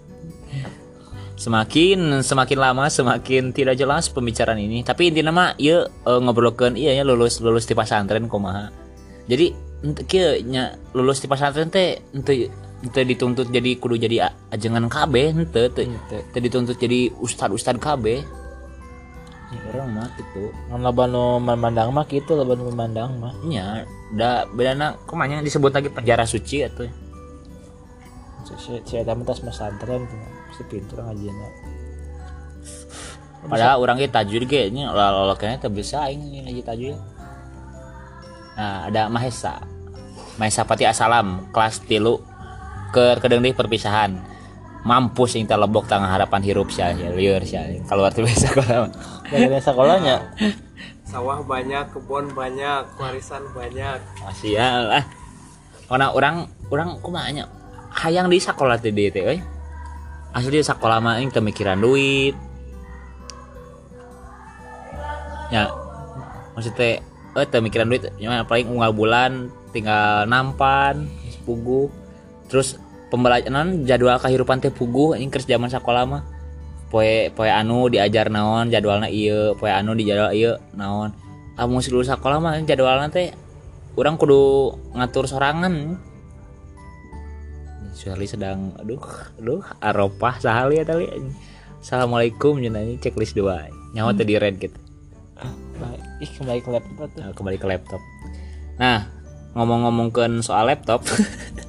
semakin 1.39 2.19
semakin 2.19 2.59
lama 2.59 2.91
semakin 2.91 3.55
tidak 3.55 3.79
jelas 3.79 4.11
pembicaraan 4.11 4.59
ini 4.59 4.83
tapi 4.83 5.07
intinya 5.07 5.31
mah 5.31 5.49
iya 5.55 5.87
eh, 5.87 6.19
ngobrolkeun 6.19 6.75
iya 6.75 6.99
ya 6.99 7.07
lulus 7.07 7.39
lulus 7.39 7.63
di 7.63 7.71
pesantren 7.79 8.27
kumaha 8.27 8.67
jadi 9.23 9.55
ente 9.79 10.03
kieu 10.03 10.43
nya 10.43 10.75
lulus 10.91 11.23
di 11.23 11.31
pesantren 11.31 11.71
teh 11.71 12.03
ente 12.11 12.51
ente 12.83 13.01
dituntut 13.07 13.47
jadi 13.47 13.79
kudu 13.79 13.95
jadi 13.95 14.27
ajengan 14.51 14.91
KB 14.91 15.13
ente 15.31 15.71
Henteu. 15.79 16.19
teu 16.35 16.39
dituntut 16.43 16.75
jadi 16.75 17.07
ustad 17.23 17.55
ustad 17.55 17.79
KB 17.79 18.19
ya, 19.49 19.59
orang 19.71 19.95
mah 19.95 20.11
gitu 20.19 20.51
nu 21.07 21.23
memandang 21.39 21.95
mah 21.95 22.03
kitu 22.03 22.35
loba 22.35 22.59
nu 22.59 22.67
memandang 22.67 23.15
mah 23.15 23.31
nya 23.47 23.87
da 24.13 24.49
bedana 24.49 24.97
kumanya 25.05 25.41
disebut 25.45 25.69
lagi 25.69 25.89
penjara 25.93 26.25
suci 26.25 26.65
si 28.59 28.93
eta 28.97 29.13
mah 29.13 29.25
tas 29.29 29.39
pesantren 29.45 30.09
si 30.57 30.65
pintur 30.65 31.05
ngajieuna 31.05 31.49
Padahal 33.39 33.79
orang 33.79 34.03
ge 34.03 34.11
tajwid 34.11 34.43
ge 34.51 34.67
nya 34.67 34.91
lalu 34.91 35.31
kayaknya 35.39 35.63
teu 35.63 35.71
bisa 35.71 36.03
aing 36.03 36.43
ngaji 36.43 36.59
tajwid. 36.59 36.97
Nah, 38.59 38.91
ada 38.91 39.07
Mahesa. 39.07 39.63
Mahesa 40.35 40.67
Pati 40.67 40.83
Asalam 40.83 41.47
kelas 41.55 41.79
tilu 41.87 42.19
ke 42.91 43.15
kedeng 43.23 43.39
deui 43.39 43.55
perpisahan. 43.55 44.19
Mampus 44.79 45.35
yang 45.35 45.43
telebok 45.43 45.91
tengah 45.91 46.07
harapan 46.07 46.39
hirup 46.39 46.71
sia 46.71 46.95
ya 46.95 47.11
lieur 47.11 47.43
sia 47.43 47.67
keluar 47.83 48.15
ti 48.15 48.23
biasa 48.23 48.55
sekolah. 48.55 48.87
dari 49.27 49.59
sekolahnya 49.59 50.15
sawah 51.03 51.41
banyak 51.43 51.89
kebun 51.91 52.31
banyak 52.31 52.85
warisan 52.95 53.43
banyak 53.51 53.99
Masih 54.23 54.55
ya 54.55 54.79
lah. 54.79 55.03
Karena 55.89 56.13
orang 56.13 56.47
orang 56.69 57.01
kumaha 57.01 57.33
nya 57.33 57.49
hayang 57.91 58.29
di 58.29 58.37
sekolah 58.37 58.77
teh 58.77 58.93
dieu 58.93 59.09
teh 59.09 59.25
euy. 59.25 59.41
Asli 60.29 60.61
di 60.61 60.65
sekolah 60.65 61.01
mah 61.01 61.17
aing 61.17 61.33
teu 61.33 61.41
mikiran 61.41 61.81
duit. 61.81 62.37
Ya. 65.49 65.65
Maksudnya 66.53 67.01
eh 67.33 67.47
teu 67.49 67.61
mikiran 67.65 67.89
duit, 67.89 68.05
cuma 68.21 68.45
paling 68.45 68.69
unggal 68.69 68.93
bulan 68.93 69.31
tinggal 69.73 70.29
nampan, 70.29 71.09
pugu. 71.45 71.89
Terus 72.45 72.77
pembelajaran 73.09 73.83
jadwal 73.85 74.17
kehidupan 74.21 74.61
teh 74.63 74.73
pugu 74.73 75.17
anjing 75.17 75.29
keur 75.33 75.43
zaman 75.45 75.69
sekolah 75.69 76.03
mah. 76.05 76.23
Poe 76.89 77.29
poe 77.33 77.49
anu 77.49 77.85
diajar 77.89 78.33
naon 78.33 78.73
jadwalna 78.73 79.09
ieu, 79.09 79.53
poe 79.57 79.69
anu 79.69 79.93
di 79.93 80.09
jadwal 80.09 80.33
ieu 80.33 80.57
naon. 80.73 81.13
Amun 81.59 81.83
si 81.83 81.91
lulus 81.93 82.09
sekolah 82.09 82.41
mah 82.41 82.57
jadwalna 82.65 83.11
teh 83.11 83.33
orang 83.97 84.15
kudu 84.17 84.73
ngatur 84.97 85.25
sorangan. 85.29 85.99
Shirley 87.99 88.31
sedang 88.31 88.71
aduh 88.79 89.03
aduh 89.35 89.59
aropah 89.83 90.39
sahali 90.39 90.79
ya 90.79 90.87
tali 90.87 91.11
assalamualaikum 91.83 92.63
jenanya 92.63 92.95
checklist 93.03 93.35
dua 93.35 93.67
nyawa 93.91 94.15
tadi 94.15 94.39
red 94.39 94.55
gitu 94.55 94.79
ih 96.19 96.31
kembali 96.35 96.59
ke 96.59 96.69
laptop 96.69 97.07
tuh. 97.15 97.19
Nah, 97.23 97.31
kembali 97.31 97.57
ke 97.57 97.67
laptop. 97.67 98.01
Nah 98.79 98.99
ngomong-ngomong 99.55 100.13
soal 100.45 100.69
laptop 100.69 101.01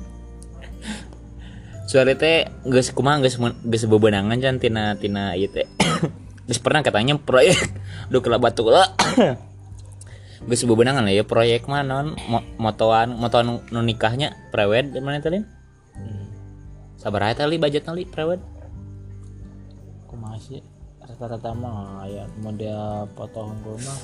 soalnya 1.91 2.15
teh 2.15 2.47
geus 2.71 2.95
kumaha 2.95 3.19
geus 3.19 3.35
men- 3.43 3.59
geus 3.67 3.91
bebenangan 3.91 4.39
can 4.39 4.63
tina 4.63 4.95
tina 4.95 5.35
ieu 5.35 5.51
teh. 5.51 5.67
Geus 6.47 6.63
pernah 6.63 6.87
katanya 6.87 7.19
proyek 7.19 7.59
duh 8.11 8.23
kela 8.23 8.39
batu 8.39 8.63
lah 8.71 8.95
geus 10.51 10.63
bebenangan 10.67 11.03
lah 11.03 11.11
ya 11.11 11.27
proyek 11.27 11.67
mah 11.67 11.83
naon 11.83 12.15
mo- 12.31 12.47
motoan 12.63 13.19
motoan 13.19 13.59
nu 13.75 13.81
nikahnya 13.83 14.35
prewed 14.55 14.95
mana 15.03 15.19
tadi 15.19 15.43
sabar 16.99 17.27
aja 17.27 17.43
tali 17.43 17.59
budgetnya 17.59 17.97
li 17.97 18.07
prewed. 18.07 18.39
Aku 20.07 20.15
masih 20.15 20.63
rata-rata 21.01 21.51
mah 21.57 22.07
ya 22.07 22.29
model 22.39 23.09
foto 23.19 23.51
unggul 23.51 23.81
mah 23.83 23.99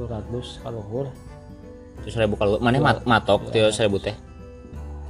200 0.00 0.64
kalau 0.64 0.82
hur. 0.86 1.06
Terus 2.00 2.14
seribu 2.16 2.40
kalau 2.40 2.56
mana 2.62 2.80
mat, 2.80 3.04
matok 3.04 3.52
tuh 3.52 3.68
seribu 3.74 4.00
teh 4.00 4.14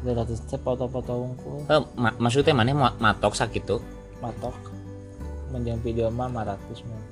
200 0.02 0.48
teh 0.48 0.60
foto-foto 0.60 1.12
unggul 1.12 1.60
Eh, 1.68 1.80
ma- 1.96 2.16
maksudnya 2.16 2.56
mana 2.56 2.72
ma- 2.72 2.96
matok 2.96 3.36
sakit 3.36 3.62
tuh 3.64 3.80
matok 4.20 4.56
menjang 5.50 5.80
video 5.82 6.08
mah 6.08 6.30
500 6.30 6.88
mah 6.88 7.02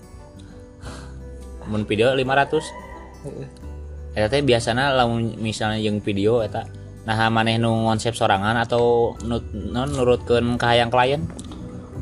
mun 1.69 1.85
video 1.85 2.17
500 2.17 4.17
eta 4.17 4.27
teh 4.33 4.41
biasana 4.41 4.97
lamun 4.97 5.37
misalnya 5.37 5.79
yang 5.79 6.01
video 6.01 6.41
eta 6.41 6.65
nah 7.05 7.17
maneh 7.33 7.57
nu 7.57 7.89
konsep 7.89 8.13
sorangan 8.13 8.53
atau 8.61 9.17
nu, 9.25 9.41
non 9.73 9.89
nurutkeun 9.89 10.61
kahayang 10.61 10.93
klien? 10.93 11.25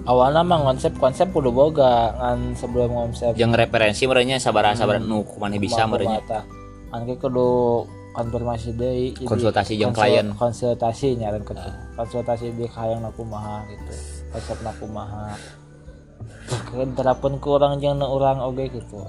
Awalnya 0.06 0.42
mah 0.42 0.58
konsep 0.66 0.98
konsep 0.98 1.30
kudu 1.34 1.54
boga 1.54 2.14
ngan 2.14 2.54
sebelum 2.58 2.90
konsep 2.94 3.34
jeung 3.34 3.54
referensi 3.54 4.06
merenya 4.06 4.38
sabaraha 4.38 4.78
sabaraha 4.78 5.02
nu 5.02 5.22
kumaneh 5.22 5.58
bisa 5.58 5.86
merenya 5.86 6.22
kan 6.26 7.02
kudu 7.06 7.86
konfirmasi 8.16 8.72
jadi 8.72 9.12
Konsultasi 9.28 9.76
jeung 9.76 9.92
klien. 9.92 10.32
konsultasi 10.32 11.20
nyaran 11.20 11.44
ke 11.44 11.52
konsultasi 12.00 12.56
di 12.56 12.64
hayang 12.64 13.04
naku 13.04 13.28
maha 13.28 13.68
gitu 13.68 13.94
konsep 14.32 14.58
naku 14.64 14.88
maha 14.88 15.36
kan 16.48 16.90
terapun 16.96 17.36
ke 17.36 17.48
orang 17.52 17.76
jeung 17.76 18.00
nu 18.00 18.08
urang 18.08 18.40
oge 18.40 18.72
gitu 18.72 19.04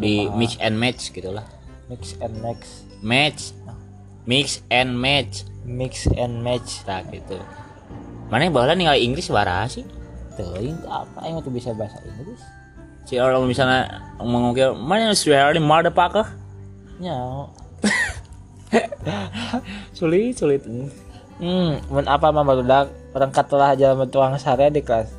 di 0.00 0.24
mix 0.32 0.56
and 0.64 0.80
match 0.80 1.12
gitulah 1.12 1.44
mix 1.90 2.16
and 2.24 2.38
match. 2.40 2.64
Match. 3.00 3.56
Mix 4.28 4.60
and 4.68 4.92
match. 4.94 5.48
Mix 5.64 6.04
and 6.14 6.44
match. 6.44 6.84
Tak 6.84 7.08
gitu. 7.10 7.40
Maneh 8.28 8.52
baheula 8.52 8.76
ningali 8.76 9.02
Inggris 9.02 9.26
sabaraha 9.26 9.66
sih? 9.66 9.88
Teuing 10.36 10.78
apa 10.86 11.26
yang 11.26 11.40
tuh 11.42 11.50
bisa 11.50 11.72
bahasa 11.72 11.98
Inggris? 12.04 12.38
Si 13.08 13.16
orang 13.16 13.42
misalnya 13.48 14.04
ke 14.54 14.66
mana 14.76 15.10
Australia 15.10 15.58
motherfucker 15.58 16.28
nya 17.00 17.48
sulit 19.98 20.38
sulit. 20.38 20.62
Hmm 21.40 21.80
mun 21.90 22.06
apa 22.06 22.30
mah 22.30 22.44
barudak 22.44 22.92
orang 23.16 23.32
katelah 23.34 23.74
aja 23.74 23.94
tuang 24.06 24.36
sare 24.38 24.70
di 24.70 24.82
kelas. 24.84 25.10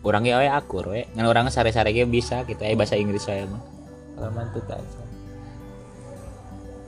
Orang 0.00 0.24
ge 0.24 0.32
we 0.32 0.48
akur 0.48 0.88
we. 0.88 1.04
Ngan 1.12 1.26
orang 1.28 1.52
sare-sare 1.52 1.92
ge 1.92 2.08
bisa 2.08 2.44
gitu 2.48 2.64
eh 2.64 2.72
bahasa 2.72 2.96
Inggris 2.96 3.24
saya 3.26 3.44
mah. 3.44 3.60
Kalau 4.16 4.30
mantu 4.32 4.60
tak 4.64 4.80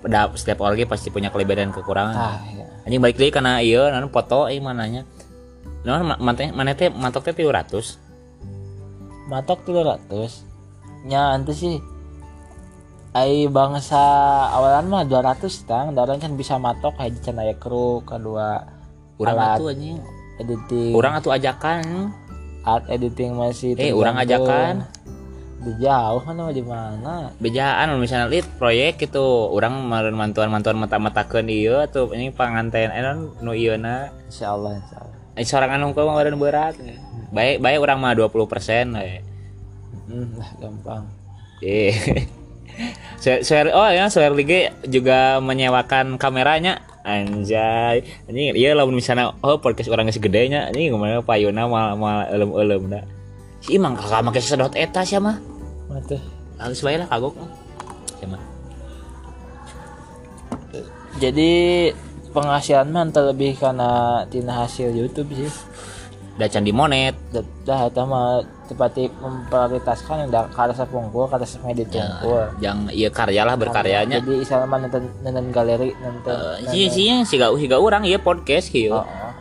pada 0.03 0.27
setiap 0.35 0.67
orang 0.67 0.83
pasti 0.91 1.15
punya 1.15 1.31
kelebihan 1.31 1.71
dan 1.71 1.73
kekurangan. 1.73 2.17
Ah 2.19 2.43
ya 2.51 2.63
anjing 2.87 3.01
balik 3.03 3.19
deui 3.19 3.31
karena 3.31 3.63
iya 3.63 3.91
nan 3.95 4.11
foto 4.11 4.51
eh 4.51 4.59
mananya 4.59 5.07
Nah, 5.83 5.99
maneh 5.99 6.55
maneh 6.55 6.79
teh 6.79 6.95
matok 6.95 7.35
teh 7.35 7.43
300 7.43 7.99
matok 9.27 9.67
300 9.67 11.11
nya 11.11 11.35
ante 11.35 11.51
sih 11.59 11.83
ai 13.12 13.44
bangsa 13.44 14.01
awalan 14.57 14.88
mah 14.88 15.05
200 15.05 15.68
tang. 15.68 15.92
Daran 15.92 16.16
kan 16.16 16.33
bisa 16.37 16.57
matok 16.57 16.96
kayak 16.96 17.20
can 17.20 17.40
aya 17.40 17.53
kru 17.57 18.01
kedua 18.09 18.64
urang 19.20 19.37
atuh 19.37 19.68
anjing. 19.72 20.01
Editing. 20.40 20.92
Urang 20.96 21.12
atuh 21.20 21.33
ajakan 21.37 22.11
art 22.64 22.88
editing 22.88 23.37
masih 23.37 23.77
Eh, 23.77 23.92
urang 23.92 24.16
ajakan. 24.16 24.88
di 25.62 25.70
jauh 25.79 26.18
mana 26.27 26.51
di 26.51 26.59
mana? 26.59 27.31
Bejaan 27.38 27.94
misalnya 28.03 28.27
lihat 28.27 28.51
proyek 28.59 28.98
gitu. 28.98 29.46
Orang 29.46 29.87
meureun 29.87 30.18
mantuan-mantuan 30.18 30.75
mata-matakeun 30.75 31.46
ieu 31.46 31.87
tuh 31.87 32.11
ini 32.18 32.35
panganten 32.35 32.90
eh 32.90 32.98
non 32.98 33.31
nu 33.38 33.55
ieu 33.55 33.79
na. 33.79 34.11
Insyaallah 34.27 34.75
insyaallah. 34.83 35.38
Eh 35.38 35.46
sorangan 35.46 35.87
unggul 35.87 36.11
mah 36.11 36.18
meureun 36.18 36.35
berat. 36.35 36.75
Baik 37.31 37.62
baik 37.62 37.79
orang 37.79 38.03
mah 38.03 38.11
20% 38.18 38.90
we 38.98 39.22
hmm, 40.11 40.29
lah 40.35 40.51
gampang. 40.59 41.05
Eh. 41.62 41.94
Swear, 43.23 43.71
oh 43.71 43.87
ya 43.87 44.11
Swear 44.11 44.35
League 44.35 44.75
juga 44.91 45.39
menyewakan 45.39 46.19
kameranya. 46.19 46.83
Anjay. 47.07 48.03
Ini 48.27 48.51
iya 48.59 48.75
lamun 48.75 48.99
misalnya 48.99 49.31
oh 49.47 49.63
podcast 49.63 49.87
orang 49.95 50.11
geus 50.11 50.19
gedenya 50.19 50.71
ini 50.75 50.91
ke 50.91 50.99
mana 50.99 51.23
payuna 51.23 51.71
mal 51.71 51.95
mal 51.95 52.27
elem-elem 52.31 52.91
da 52.91 53.03
si 53.63 53.79
imang 53.79 53.95
kakak 53.95 54.23
make 54.27 54.43
sedot 54.43 54.75
eta 54.75 55.07
sia 55.07 55.23
mah 55.23 55.39
mata. 55.87 56.19
Harus 56.59 56.83
bae 56.83 56.99
lah 56.99 57.07
kagok. 57.07 57.39
Mah. 58.27 58.43
jadi 61.19 61.51
penghasilan 62.31 62.91
mah 62.91 63.07
lebih 63.11 63.59
karena 63.59 64.23
tina 64.31 64.67
hasil 64.67 64.95
YouTube 64.95 65.31
sih 65.35 65.51
da 66.33 66.49
can 66.49 66.64
dimonet 66.64 67.12
dah 67.68 67.92
eta 67.92 68.09
mah 68.09 68.40
tepati 68.64 69.05
memprioritaskan 69.21 70.25
yang 70.25 70.31
dah 70.33 70.49
karasa 70.49 70.88
pungkul 70.88 71.29
karasa 71.29 71.61
medit 71.61 71.92
Ya. 71.92 72.09
pungkul. 72.09 72.40
yang 72.64 72.79
iya 72.88 73.12
karya 73.12 73.45
lah 73.45 73.53
berkaryanya. 73.53 74.25
Jadi 74.25 74.40
mah 74.49 74.79
nonton 74.81 75.05
nonton 75.21 75.47
galeri 75.53 75.92
nonton 76.01 76.33
Eh, 76.33 76.57
sih 76.73 76.88
sih 76.88 77.12
siga 77.29 77.53
siga 77.61 77.77
orang 77.77 78.09
iya 78.09 78.16
podcast 78.16 78.73
gitu 78.73 78.97
oh, 78.97 79.05
oh. 79.05 79.33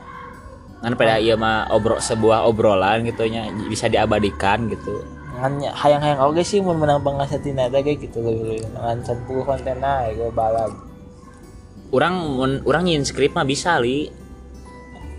kan 0.84 0.94
pada 1.00 1.16
iya 1.16 1.40
mah 1.40 1.72
obrol 1.72 2.04
sebuah 2.04 2.44
obrolan 2.44 3.08
gitu 3.08 3.24
nya 3.32 3.48
bisa 3.72 3.88
diabadikan 3.88 4.68
gitu. 4.68 5.00
Ngan 5.40 5.72
hayang-hayang 5.72 6.20
oge 6.28 6.44
sih 6.44 6.60
mun 6.60 6.76
menang 6.76 7.00
tina 7.40 7.72
eta 7.72 7.80
ge 7.80 7.96
gitu 7.96 8.20
leuwih 8.20 8.60
ngan 8.76 9.00
10 9.00 9.26
kontenna 9.48 10.12
gue 10.12 10.28
balag 10.36 10.76
orang 11.92 12.16
orang 12.64 12.84
nyin 12.88 13.04
skrip 13.04 13.36
mah 13.36 13.44
bisa 13.48 13.80
li 13.80 14.08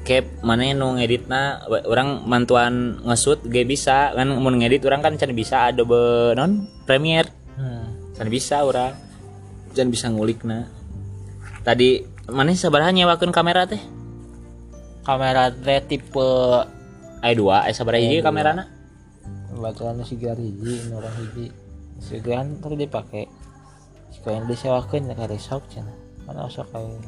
cap 0.02 0.26
mana 0.42 0.74
nu 0.74 0.98
ngeditna 0.98 1.66
wa- 1.70 1.86
orang 1.86 2.26
mantuan 2.26 2.98
ngesut 3.06 3.46
ge 3.46 3.62
bisa. 3.62 4.10
Kan 4.14 4.34
mun 4.34 4.58
ngedit 4.58 4.82
orang 4.86 5.02
kan 5.02 5.14
can 5.14 5.30
bisa 5.34 5.70
Adobe 5.70 6.34
non 6.34 6.66
Premiere 6.82 7.30
hmm. 7.54 8.18
can 8.18 8.28
bisa 8.28 8.66
orang 8.66 8.94
can 9.72 9.88
bisa 9.88 10.12
ngulikna 10.12 10.68
tadi 11.62 12.04
mana 12.28 12.52
sabaraha 12.52 12.90
nyewakeun 12.92 13.32
kamera 13.32 13.64
teh? 13.64 13.80
Kamera 15.06 15.48
teh 15.54 15.80
tipe 15.86 16.28
aya 17.22 17.34
dua 17.38 17.66
aya 17.66 17.74
sabaraha 17.74 18.02
hiji 18.02 18.20
kamerana 18.20 18.66
baturan 19.52 20.00
si 20.02 20.18
gear 20.18 20.34
hiji 20.34 20.90
orang 20.90 21.14
hiji. 21.22 21.54
Si 22.02 22.18
gear 22.18 22.42
tadi 22.58 22.74
dipake 22.82 23.30
jika 24.12 24.28
yang 24.34 24.44
disewakeun 24.50 25.08
ka 25.14 25.24
resort 25.30 25.64
cenah 25.70 25.94
mana 26.26 26.46
usah 26.46 26.66
kayak 26.70 26.98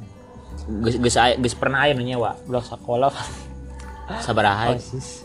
geus 0.85 0.97
geus 1.01 1.17
aya- 1.19 1.39
geus 1.39 1.55
pernah 1.57 1.85
aya 1.85 1.95
nyewa? 1.95 2.37
Budak 2.47 2.65
sekolah. 2.67 3.13
Sabaraha 4.21 4.77
osis 4.77 5.25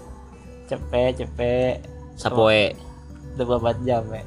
cepet 0.69 1.25
cepet. 1.25 1.83
Sapoe. 2.15 2.75
24 3.35 3.87
jam 3.87 4.03
ya. 4.11 4.23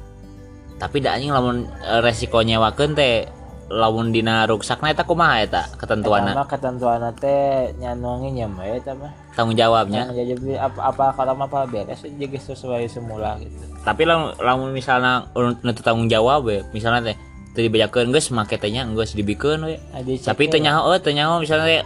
Tapi 0.81 0.97
da 0.99 1.15
anjing 1.15 1.31
lamun 1.31 1.69
eh, 1.69 2.01
resiko 2.01 2.41
nyewakeun 2.41 2.97
teh 2.97 3.29
lamun 3.71 4.11
dina 4.11 4.43
ruksakna 4.45 4.91
eta 4.91 5.07
kumaha 5.07 5.45
eta 5.45 5.61
ketentuanna? 5.79 6.35
Pertama 6.35 6.49
ketentuan 6.49 7.01
teh 7.17 7.71
nyanongi 7.79 8.29
nyam 8.35 8.53
ya 8.59 8.75
eta 8.77 8.91
mah. 8.97 9.13
Tanggung 9.33 9.57
jawabnya. 9.57 10.09
Jadi 10.11 10.57
apa 10.57 10.93
apa 10.93 11.05
kalau 11.15 11.33
apa 11.37 11.65
beres 11.69 12.03
geus 12.03 12.43
sesuai 12.45 12.85
semula 12.89 13.37
gitu. 13.39 13.55
Tapi 13.83 14.03
lamun, 14.05 14.33
lamun 14.39 14.69
misalnya 14.73 15.25
teu 15.33 15.83
tanggung 15.85 16.09
jawab 16.09 16.45
we 16.45 16.61
misalnya 16.75 17.13
teh 17.13 17.17
teu 17.53 17.61
dibejakeun 17.69 18.09
geus 18.09 18.33
make 18.33 18.57
teh 18.57 18.69
nya 18.73 18.85
geus 18.89 19.13
dibikeun 19.13 19.65
we. 19.69 19.77
Tapi 20.19 20.49
teu 20.49 20.57
nyaho 20.57 20.89
euy 20.89 20.99
teu 20.99 21.13
nyaho 21.13 21.37
misalnya 21.39 21.65
teh 21.69 21.81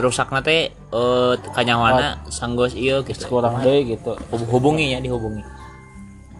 rusakna 0.00 0.40
teh 0.40 0.72
eh 0.72 1.32
kanyahoana 1.54 2.24
sanggeus 2.32 2.74
ieu 2.74 3.04
gitu 3.04 3.28
kurang 3.28 3.60
deui 3.60 3.94
gitu. 3.94 4.16
Hub- 4.32 4.48
hubungi 4.48 4.96
ya 4.96 4.98
dihubungi. 4.98 5.44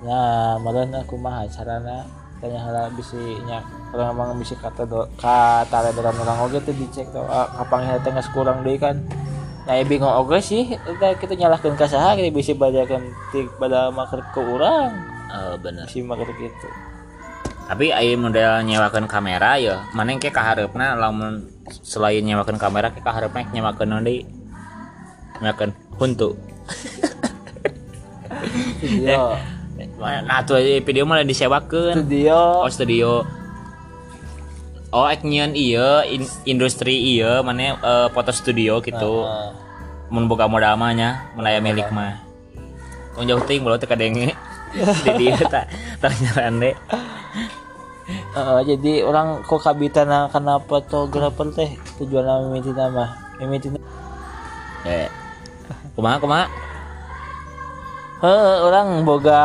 Nah 0.03 0.59
meureun 0.59 0.91
aku 0.97 1.15
mah 1.21 1.45
carana 1.53 2.09
tanya 2.43 2.59
hala 2.65 2.91
bisi 2.93 3.21
nya. 3.47 3.61
Orang 3.95 4.17
emang 4.19 4.41
bisi 4.43 4.59
kata 4.59 4.89
do 4.89 5.07
kata 5.21 5.87
lebaran 5.87 6.19
orang 6.19 6.51
oge 6.51 6.59
tuh 6.67 6.75
dicek 6.75 7.07
tuh 7.15 7.23
ah, 7.31 7.47
kapan 7.63 8.01
teh 8.03 8.11
geus 8.11 8.29
kurang 8.35 8.67
deui 8.67 8.81
kan? 8.81 8.99
Nah, 9.65 9.81
ya 9.81 9.85
bingung 9.89 10.13
oge 10.13 10.45
sih, 10.45 10.77
kita 10.77 11.17
kita 11.17 11.41
nyalahkan 11.41 11.73
ke 11.73 11.89
saha 11.89 12.13
kita 12.21 12.29
bisa 12.37 12.53
bajakan 12.53 13.01
tik 13.33 13.49
pada 13.57 13.89
maker 13.89 14.21
ke 14.37 14.41
urang, 14.45 14.93
Eh 15.33 15.57
bener. 15.57 15.89
Si 15.89 16.05
maker 16.05 16.29
gitu. 16.37 16.69
Tapi 17.65 17.89
aya 17.89 18.13
model 18.21 18.61
nyewakeun 18.69 19.09
kamera 19.09 19.57
ya 19.57 19.89
mana 19.97 20.21
ke 20.21 20.29
kaharepna 20.29 21.01
lamun 21.01 21.49
selain 21.81 22.21
nyewakeun 22.21 22.61
kamera 22.61 22.93
ke 22.93 23.01
kaharepna 23.01 23.49
nyewakeun 23.51 23.89
naon 23.89 24.05
deui? 24.05 24.29
Nyewakeun 25.41 25.73
huntu. 25.97 26.37
Studio. 28.81 29.25
Nah 30.05 30.45
tuh 30.45 30.61
video 30.85 31.09
malah 31.09 31.25
disewakeun. 31.25 32.05
Studio. 32.05 32.63
Oh 32.63 32.71
studio. 32.71 33.11
Oh 34.95 35.09
nyieun 35.11 35.57
ieu 35.57 36.05
in- 36.07 36.37
industri 36.47 36.95
ieu 37.17 37.41
mana 37.43 37.75
eh, 37.75 38.09
foto 38.13 38.31
studio 38.31 38.79
gitu. 38.85 39.25
Heeh. 39.25 39.51
mun 40.13 40.29
boga 40.29 40.47
modal 40.47 40.77
mah 40.77 40.93
nya 40.93 41.27
melaya 41.35 41.59
milik 41.59 41.89
mah. 41.91 42.21
Tong 43.17 43.27
jauh 43.27 43.43
ting 43.49 43.65
teh 43.65 43.89
kadenge 43.89 44.37
di 44.75 45.11
dia 45.19 45.39
tak 45.47 45.71
tanya 46.03 46.51
deh 46.51 46.77
Heeh, 48.05 48.61
jadi 48.69 49.01
orang 49.01 49.41
kok 49.49 49.65
kabitan 49.65 50.13
na 50.13 50.29
karena 50.29 50.61
fotografer 50.61 51.49
teh 51.57 51.71
tujuan 51.97 52.27
nama 52.29 52.45
mimiti 52.45 52.71
nama 52.77 53.05
mimiti 53.41 53.73
eh 54.85 55.09
kumaha 55.97 56.21
kumaha? 56.21 56.45
Heeh, 58.21 58.55
orang 58.61 59.09
boga 59.09 59.41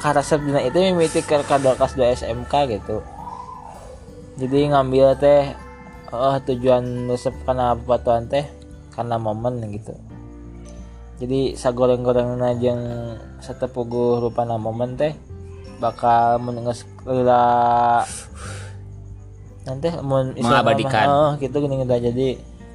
karasep 0.00 0.40
dina 0.48 0.64
itu 0.64 0.80
mimiti 0.80 1.20
ke 1.20 1.44
kado 1.44 1.76
kelas 1.76 1.92
2 1.92 2.24
SMK 2.24 2.52
gitu. 2.72 3.04
Jadi 4.40 4.72
ngambil 4.72 5.20
teh 5.20 5.52
oh 6.08 6.40
tujuan 6.40 7.10
resep 7.10 7.36
karena 7.44 7.76
batuan 7.76 8.30
teh 8.30 8.48
karena 8.94 9.18
momen 9.18 9.60
gitu 9.74 9.92
jadi 11.24 11.56
sagoreng-goreng 11.56 12.36
yang 12.60 12.80
satepuguh 13.40 14.20
rupana 14.20 14.60
momen 14.60 15.00
teh 15.00 15.16
bakal 15.80 16.36
menengah 16.38 16.76
lila 17.08 17.44
nanti 19.64 19.88
mun 20.04 20.36
istilahna 20.36 20.60
Mengabadikan. 20.60 21.06
mah, 21.08 21.16
oh, 21.16 21.30
gitu 21.40 21.56
gini 21.64 21.80
gitu 21.80 21.96
jadi 21.96 22.28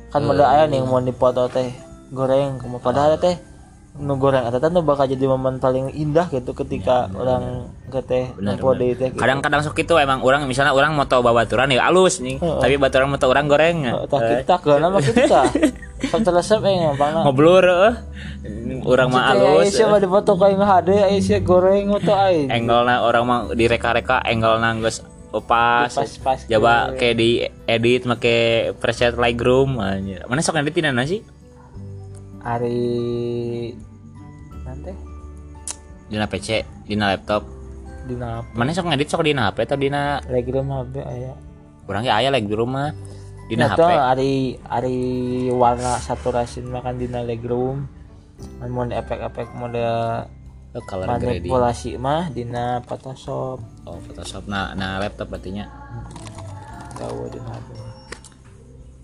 kan 0.10 0.26
modal 0.26 0.50
aya 0.50 0.66
nih 0.66 0.82
mau 0.82 0.98
dipoto 0.98 1.46
teh 1.54 1.70
goreng. 2.10 2.58
Kumaha 2.58 2.82
padahal 2.82 3.22
teh 3.22 3.38
nu 4.02 4.18
goreng 4.18 4.50
teh 4.50 4.70
nu 4.74 4.82
bakal 4.82 5.06
jadi 5.06 5.26
momen 5.30 5.62
paling 5.62 5.94
indah 5.94 6.26
gitu 6.34 6.58
ketika 6.58 7.06
orang 7.14 7.70
ke 7.94 8.02
teh 8.02 8.26
teh 8.34 9.10
gitu. 9.14 9.22
kadang-kadang 9.22 9.62
sok 9.62 9.78
itu 9.78 9.94
emang 10.02 10.26
orang 10.26 10.50
misalnya 10.50 10.74
orang 10.74 10.98
mau 10.98 11.06
tahu 11.06 11.22
babaturan 11.22 11.70
ya 11.70 11.86
alus 11.86 12.18
nih. 12.26 12.42
Heeh. 12.42 12.58
tapi 12.58 12.74
baturan 12.82 13.14
mau 13.14 13.22
tahu 13.22 13.38
orang 13.38 13.46
goreng. 13.46 13.78
Oh, 13.94 14.10
tah 14.10 14.20
kita 14.26 14.56
ke 14.58 14.72
nama 14.82 14.98
kita 14.98 15.42
kan 16.00 16.24
resep 16.24 16.64
eh 16.64 16.76
gampang 16.80 17.28
ngobrol 17.28 17.60
eh. 17.68 17.96
orang 18.88 19.12
mah 19.12 19.36
alus 19.36 19.76
Aisyah 19.76 19.88
mah 19.92 20.00
dipoto 20.00 20.40
kayak 20.40 20.56
ngade 20.56 20.96
Aisyah 20.96 21.40
goreng 21.44 21.92
atau 22.00 22.16
aing 22.16 22.48
angle 22.48 22.88
orang 22.88 23.24
mah 23.28 23.40
direka-reka 23.52 24.24
angle 24.24 24.64
nanggus 24.64 25.04
pas 25.30 25.92
pas-pas 25.94 26.42
coba 26.42 26.98
kayak 26.98 27.16
di 27.22 27.46
edit 27.70 28.10
make 28.10 28.74
preset 28.82 29.14
Lightroom 29.14 29.78
anjir. 29.78 30.26
mana 30.26 30.42
sok 30.42 30.58
edit 30.58 30.74
tina 30.74 30.90
sih? 31.06 31.22
Hari 32.42 32.82
nanti 34.66 34.94
dina 36.10 36.26
PC 36.26 36.66
dina 36.90 37.14
laptop. 37.14 37.46
Dina 38.10 38.42
mana 38.58 38.74
sok 38.74 38.90
ngedit 38.90 39.06
sok 39.06 39.22
dina 39.22 39.54
HP 39.54 39.70
atau 39.70 39.78
dina 39.78 40.18
lagi 40.26 40.50
rumah 40.50 40.82
be 40.82 41.06
aya. 41.06 41.38
Orang 41.86 42.02
ya 42.02 42.18
aya 42.18 42.34
lagi 42.34 42.50
di 42.50 42.58
rumah 42.58 42.90
dina 43.50 43.66
Nah, 43.66 43.74
HP 43.74 43.80
tuh 43.82 43.90
hari 43.90 44.34
hari 44.62 45.00
warna 45.50 45.98
saturasi 45.98 46.62
makan 46.62 47.02
dina 47.02 47.26
legroom 47.26 47.90
namun 48.62 48.94
efek-efek 48.94 49.52
mode 49.58 49.82
oh, 49.82 50.84
color 50.86 51.18
grading. 51.18 51.50
manipulasi 51.50 51.98
mah 51.98 52.30
dina 52.32 52.80
Photoshop. 52.86 53.60
Oh 53.90 54.00
Photoshop. 54.06 54.46
Nah 54.46 54.78
nah 54.78 55.02
laptop 55.02 55.34
berartinya. 55.34 55.66
Tahu 56.96 57.28
dina 57.34 57.50
HP. 57.50 57.68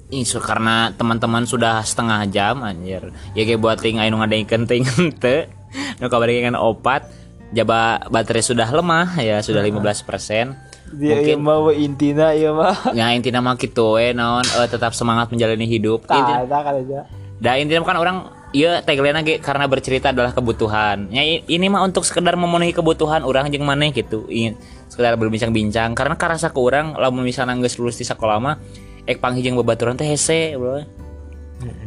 Ih, 0.06 0.22
so, 0.22 0.38
karena 0.38 0.94
teman-teman 0.94 1.50
sudah 1.50 1.82
setengah 1.82 2.30
jam 2.30 2.62
anjir. 2.62 3.10
Ya 3.34 3.42
kayak 3.42 3.58
buat 3.58 3.82
ting 3.82 3.98
anu 3.98 4.22
ngadaikeun 4.22 4.70
ting 4.70 4.86
teu 5.22 5.50
nu 5.98 6.08
kabarikeun 6.08 6.56
opat. 6.56 7.26
Jaba 7.56 8.02
baterai 8.10 8.42
sudah 8.42 8.68
lemah 8.68 9.16
ya 9.22 9.40
sudah 9.40 9.62
15% 9.64 10.65
dia 10.94 11.18
Mungkin... 11.18 11.38
mau 11.42 11.74
intina 11.74 12.38
ya 12.38 12.54
mah 12.54 12.94
ya 12.94 13.10
intinya 13.18 13.42
mah 13.42 13.58
gitu 13.58 13.98
we 13.98 14.14
naon 14.14 14.46
eh, 14.46 14.70
tetap 14.70 14.94
semangat 14.94 15.34
menjalani 15.34 15.66
hidup. 15.66 16.06
Inti- 16.06 16.46
tak 16.46 16.62
kan 16.62 16.76
aja 16.78 17.02
Da 17.36 17.60
intinya 17.60 17.84
kan 17.84 18.00
orang 18.00 18.18
iya 18.56 18.80
tagline 18.80 19.20
ge 19.28 19.44
karena 19.44 19.68
bercerita 19.68 20.16
adalah 20.16 20.32
kebutuhan. 20.32 21.12
Ya 21.12 21.24
ini 21.26 21.68
mah 21.68 21.84
untuk 21.84 22.08
sekedar 22.08 22.40
memenuhi 22.40 22.72
kebutuhan 22.72 23.28
orang 23.28 23.52
jeung 23.52 23.68
maneh 23.68 23.92
gitu. 23.92 24.24
Ingin 24.32 24.56
sekedar 24.88 25.20
berbincang-bincang. 25.20 25.92
Karena 26.00 26.16
karasa 26.16 26.48
ke 26.48 26.60
orang 26.60 26.96
lamun 26.96 27.28
misalnya 27.28 27.60
geus 27.60 27.76
lulus 27.76 28.00
di 28.00 28.08
sekolah 28.08 28.40
mah 28.40 28.56
ek 29.04 29.20
panghijing 29.20 29.60
babaturan 29.60 30.00
teh 30.00 30.08
hese, 30.08 30.56
Bro. 30.56 30.88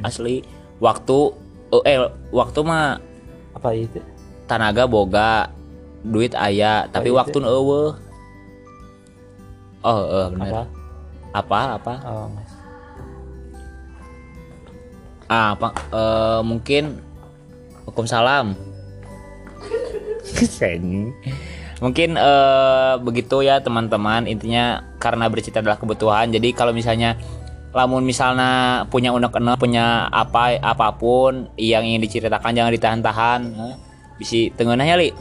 Asli. 0.05 0.45
Waktu 0.79 1.19
eh 1.89 1.99
waktu 2.29 2.59
mah 2.61 3.01
apa 3.57 3.69
itu? 3.73 4.05
Tanaga 4.45 4.85
boga 4.85 5.49
duit 6.05 6.37
aya. 6.37 6.93
Tapi 6.93 7.09
waktu 7.09 7.41
eueuh. 7.41 7.97
Oh, 9.87 10.03
eh 10.03 10.27
bener. 10.35 10.47
apa 10.49 10.63
Apa 11.35 11.59
apa? 11.79 11.95
oh 12.09 12.27
mas 12.33 12.51
Ah, 15.29 15.53
apa 15.53 15.77
eh, 15.93 16.41
mungkin 16.41 17.05
hukum 17.85 18.09
salam. 18.09 18.57
Mungkin 21.85 22.17
eh, 22.17 22.95
begitu 23.05 23.45
ya 23.45 23.61
teman-teman. 23.61 24.25
Intinya 24.25 24.83
karena 24.97 25.29
bercita 25.29 25.61
adalah 25.61 25.77
kebutuhan. 25.77 26.33
Jadi 26.33 26.57
kalau 26.57 26.73
misalnya 26.73 27.15
lamun 27.77 28.03
misalnya 28.09 28.83
punya 28.89 29.13
unek-unek 29.13 29.61
punya 29.61 30.09
apa 30.09 30.57
apa 30.57 30.97
pun 30.97 31.53
yang 31.61 31.85
ingin 31.85 32.01
diceritakan 32.01 32.57
jangan 32.57 32.73
ditahan-tahan. 32.73 33.41
Bisi 34.17 34.49
tengenahnya 34.57 34.97
li. 34.97 35.13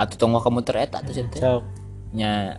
Atau 0.00 0.16
tunggu 0.16 0.40
kamu 0.40 0.64
tereta 0.64 1.04
tuh 1.04 1.12
Nya 2.16 2.56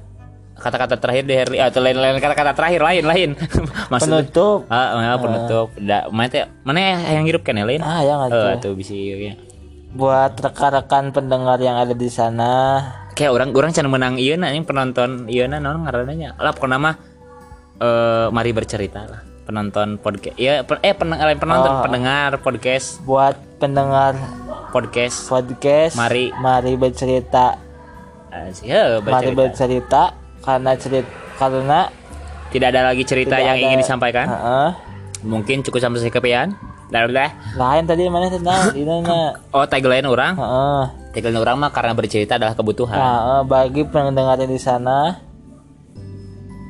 kata-kata 0.53 0.95
terakhir 1.01 1.23
di 1.25 1.33
Herli 1.33 1.57
atau 1.57 1.81
lain-lain 1.81 2.21
kata-kata 2.21 2.53
terakhir 2.53 2.81
lain 2.81 3.03
lain. 3.03 3.29
Maksudnya 3.91 4.21
penutup 4.21 4.69
Ah, 4.69 4.95
ah, 4.95 5.17
penutup. 5.17 5.67
Da, 5.75 6.07
mana 6.07 6.29
teh 6.29 6.45
mana 6.61 6.79
yang 7.09 7.25
hirup 7.25 7.41
kan 7.41 7.57
lain? 7.57 7.81
ah 7.81 8.01
yang 8.01 8.21
Eh, 8.25 8.29
itu 8.29 8.39
tuh 8.61 8.73
bisa 8.77 8.93
ya. 8.93 9.33
buat 9.93 10.33
rekan-rekan 10.33 11.13
pendengar 11.13 11.61
yang 11.61 11.77
ada 11.77 11.93
di 11.93 12.09
sana 12.09 12.81
Kayak 13.13 13.29
orang 13.29 13.49
orang 13.53 13.71
can 13.71 13.85
menang 13.85 14.17
ieu 14.17 14.33
na 14.33 14.49
yang 14.49 14.65
penonton 14.65 15.29
ieu 15.29 15.45
na 15.45 15.61
naon 15.61 15.85
ngaranna 15.85 16.33
Lah 16.33 16.49
pokona 16.49 16.77
mah 16.77 16.95
eh 17.77 18.27
mari 18.29 18.49
bercerita 18.49 19.05
lah. 19.05 19.21
Penonton 19.43 19.99
podcast. 19.99 20.39
Ya 20.39 20.63
pen- 20.63 20.79
eh 20.79 20.95
pendengar 20.95 21.27
penonton 21.35 21.71
Oh. 21.71 21.83
pendengar 21.83 22.39
podcast 22.39 23.03
buat 23.03 23.35
pendengar 23.59 24.15
podcast. 24.71 25.27
podcast 25.27 25.93
Mari. 25.93 26.31
mari 26.33 26.73
bercerita 26.73 27.59
Ah, 28.33 28.49
sih, 28.49 28.65
ya, 28.65 28.97
mari 28.97 29.29
bercerita. 29.29 30.22
Karena 30.43 30.71
cerita 30.75 31.07
karena 31.35 31.87
Tidak 32.45 32.67
ada 32.69 32.85
lagi 32.85 33.01
cerita 33.01 33.33
yang 33.35 33.57
ada- 33.57 33.63
ingin 33.63 33.79
disampaikan. 33.79 34.27
Heeh. 34.27 34.69
Mungkin 35.23 35.63
cukup 35.63 35.79
sampai 35.79 36.03
sekian. 36.03 36.53
Dah 36.87 37.01
udah. 37.03 37.29
lain 37.55 37.83
tadi 37.83 38.05
mana 38.05 38.29
tentang 38.29 38.69
ini 38.71 39.01
na 39.01 39.33
Oh, 39.49 39.65
tagline 39.65 40.05
orang. 40.05 40.37
Heeh. 40.37 40.81
Tagline 41.11 41.39
orang 41.39 41.57
mah 41.57 41.71
karena 41.71 41.93
bercerita 41.93 42.37
adalah 42.37 42.53
kebutuhan. 42.53 42.93
Nah, 42.93 43.17
eh, 43.31 43.43
bagi 43.43 43.81
pendengar 43.83 44.37
di 44.37 44.59
sana 44.59 45.17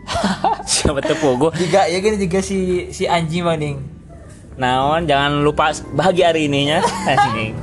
Siapa 0.64 1.00
tuh 1.02 1.18
pugu? 1.18 1.48
juga 1.54 1.84
ya 1.84 1.98
gini 1.98 2.16
juga 2.18 2.40
si 2.40 2.58
si 2.90 3.04
anjing 3.04 3.44
maning 3.44 3.78
Naon 4.54 5.04
jangan 5.04 5.42
lupa 5.42 5.72
bahagia 5.92 6.30
hari 6.30 6.46
ininya 6.46 6.80
anjing. 7.12 7.58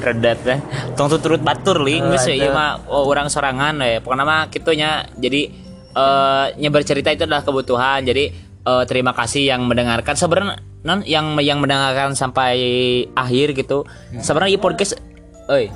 Redat 0.00 0.38
teh. 0.40 0.58
Tong 0.96 1.12
turut 1.20 1.44
batur 1.44 1.84
ling 1.84 2.00
Oh, 2.02 2.16
geus 2.16 2.24
ada. 2.24 2.34
ieu 2.34 2.50
mah 2.50 2.80
oh, 2.88 3.04
orang 3.06 3.28
sorangan 3.28 3.76
we. 3.78 4.00
Pokona 4.00 4.24
mah 4.24 4.48
kitu 4.48 4.72
nya. 4.72 5.04
Jadi 5.20 5.52
eh 5.90 6.46
nyebar 6.56 6.82
cerita 6.82 7.12
itu 7.12 7.28
adalah 7.28 7.44
kebutuhan. 7.44 8.00
Jadi 8.02 8.24
eh, 8.64 8.84
terima 8.88 9.12
kasih 9.12 9.44
yang 9.44 9.68
mendengarkan. 9.68 10.16
Sebenarnya 10.16 10.56
non 10.80 11.04
yang 11.04 11.36
yang 11.44 11.60
mendengarkan 11.60 12.16
sampai 12.16 12.56
akhir 13.12 13.52
gitu. 13.52 13.84
Hmm. 13.84 14.24
Sebenarnya 14.24 14.56
ieu 14.56 14.62
podcast 14.62 14.96
euy. 15.46 15.68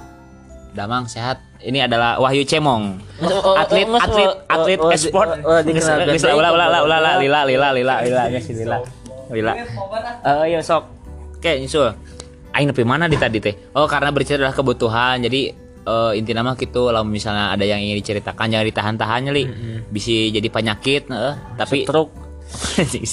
Damang 0.75 1.07
sehat. 1.07 1.39
Ini 1.65 1.89
adalah 1.89 2.21
Wahyu 2.21 2.45
Cemong. 2.45 3.01
Oh, 3.25 3.31
oh, 3.31 3.57
Atlet 3.57 3.89
oh, 3.89 3.97
atlet 3.97 4.29
oh, 4.29 4.53
atlet 4.53 4.81
oh, 4.83 4.91
oh, 4.91 4.93
e-sport. 4.93 5.29
oh, 5.41 5.65
oh, 5.65 6.37
ulah 6.37 6.51
ulah 6.53 6.67
ulah 6.69 6.81
ulah 6.85 7.15
lila 7.17 7.41
lila 7.49 7.69
lila 7.73 7.97
lila 8.05 8.23
lila. 8.29 8.79
Lila. 9.33 9.53
Eh 10.29 10.45
iya 10.53 10.61
sok. 10.61 10.85
Oke, 11.41 11.61
nyusul. 11.61 11.93
Aing 12.55 12.71
nepi 12.71 12.87
mana 12.87 13.11
di 13.11 13.19
tadi 13.19 13.43
teh? 13.43 13.75
Oh, 13.75 13.91
karena 13.91 14.15
bercerita 14.15 14.47
adalah 14.47 14.55
kebutuhan. 14.55 15.19
Jadi 15.21 15.51
eh 15.85 16.13
inti 16.17 16.33
nama 16.33 16.57
gitu 16.57 16.89
lah 16.89 17.05
misalnya 17.05 17.53
ada 17.53 17.61
yang 17.67 17.77
ingin 17.77 18.01
diceritakan 18.01 18.49
jangan 18.49 18.67
ditahan-tahan 18.71 19.21
li. 19.35 19.45
Bisa 19.91 20.33
jadi 20.33 20.49
penyakit 20.49 21.11
heeh, 21.11 21.35
tapi 21.59 21.85
stroke. 21.85 22.15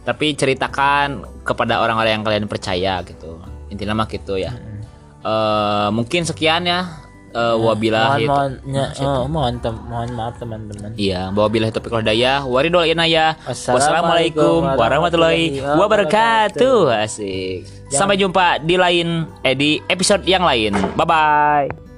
Tapi 0.00 0.32
ceritakan 0.32 1.26
kepada 1.44 1.84
orang-orang 1.84 2.20
yang 2.20 2.24
kalian 2.24 2.46
percaya 2.48 3.04
gitu. 3.04 3.36
Inti 3.68 3.84
nama 3.84 4.08
gitu 4.08 4.38
ya. 4.40 4.54
Eh 5.20 5.88
mungkin 5.92 6.24
sekian 6.24 6.64
ya 6.64 7.09
Eh, 7.30 7.56
wabillahi 7.56 8.26
mohon 8.26 8.50
mohon, 8.58 8.74
nya- 8.74 8.90
oh, 9.00 9.22
mohon 9.30 9.54
tem- 9.62 9.82
mohon 9.86 10.08
maaf 10.18 10.34
teman-teman 10.36 10.90
Iya, 10.98 11.30
wabillahi 11.30 11.70
taufiq 11.70 11.94
wal 11.94 12.02
hidayah. 12.02 12.42
Waridul 12.42 12.82
inayah. 12.84 13.38
Wassalamualaikum 13.46 14.66
Wassalamualaikum 14.66 14.74
warahmatullahi 14.74 15.44
wabarakatuh. 15.62 16.78
Asik. 16.90 17.70
Sampai 17.86 18.18
jumpa 18.18 18.58
di 18.58 18.74
lain 18.74 19.30
eh 19.40 19.54
di 19.54 19.78
episode 19.86 20.26
yang 20.26 20.42
lain. 20.42 20.74
Bye 20.98 21.06
bye. 21.06 21.89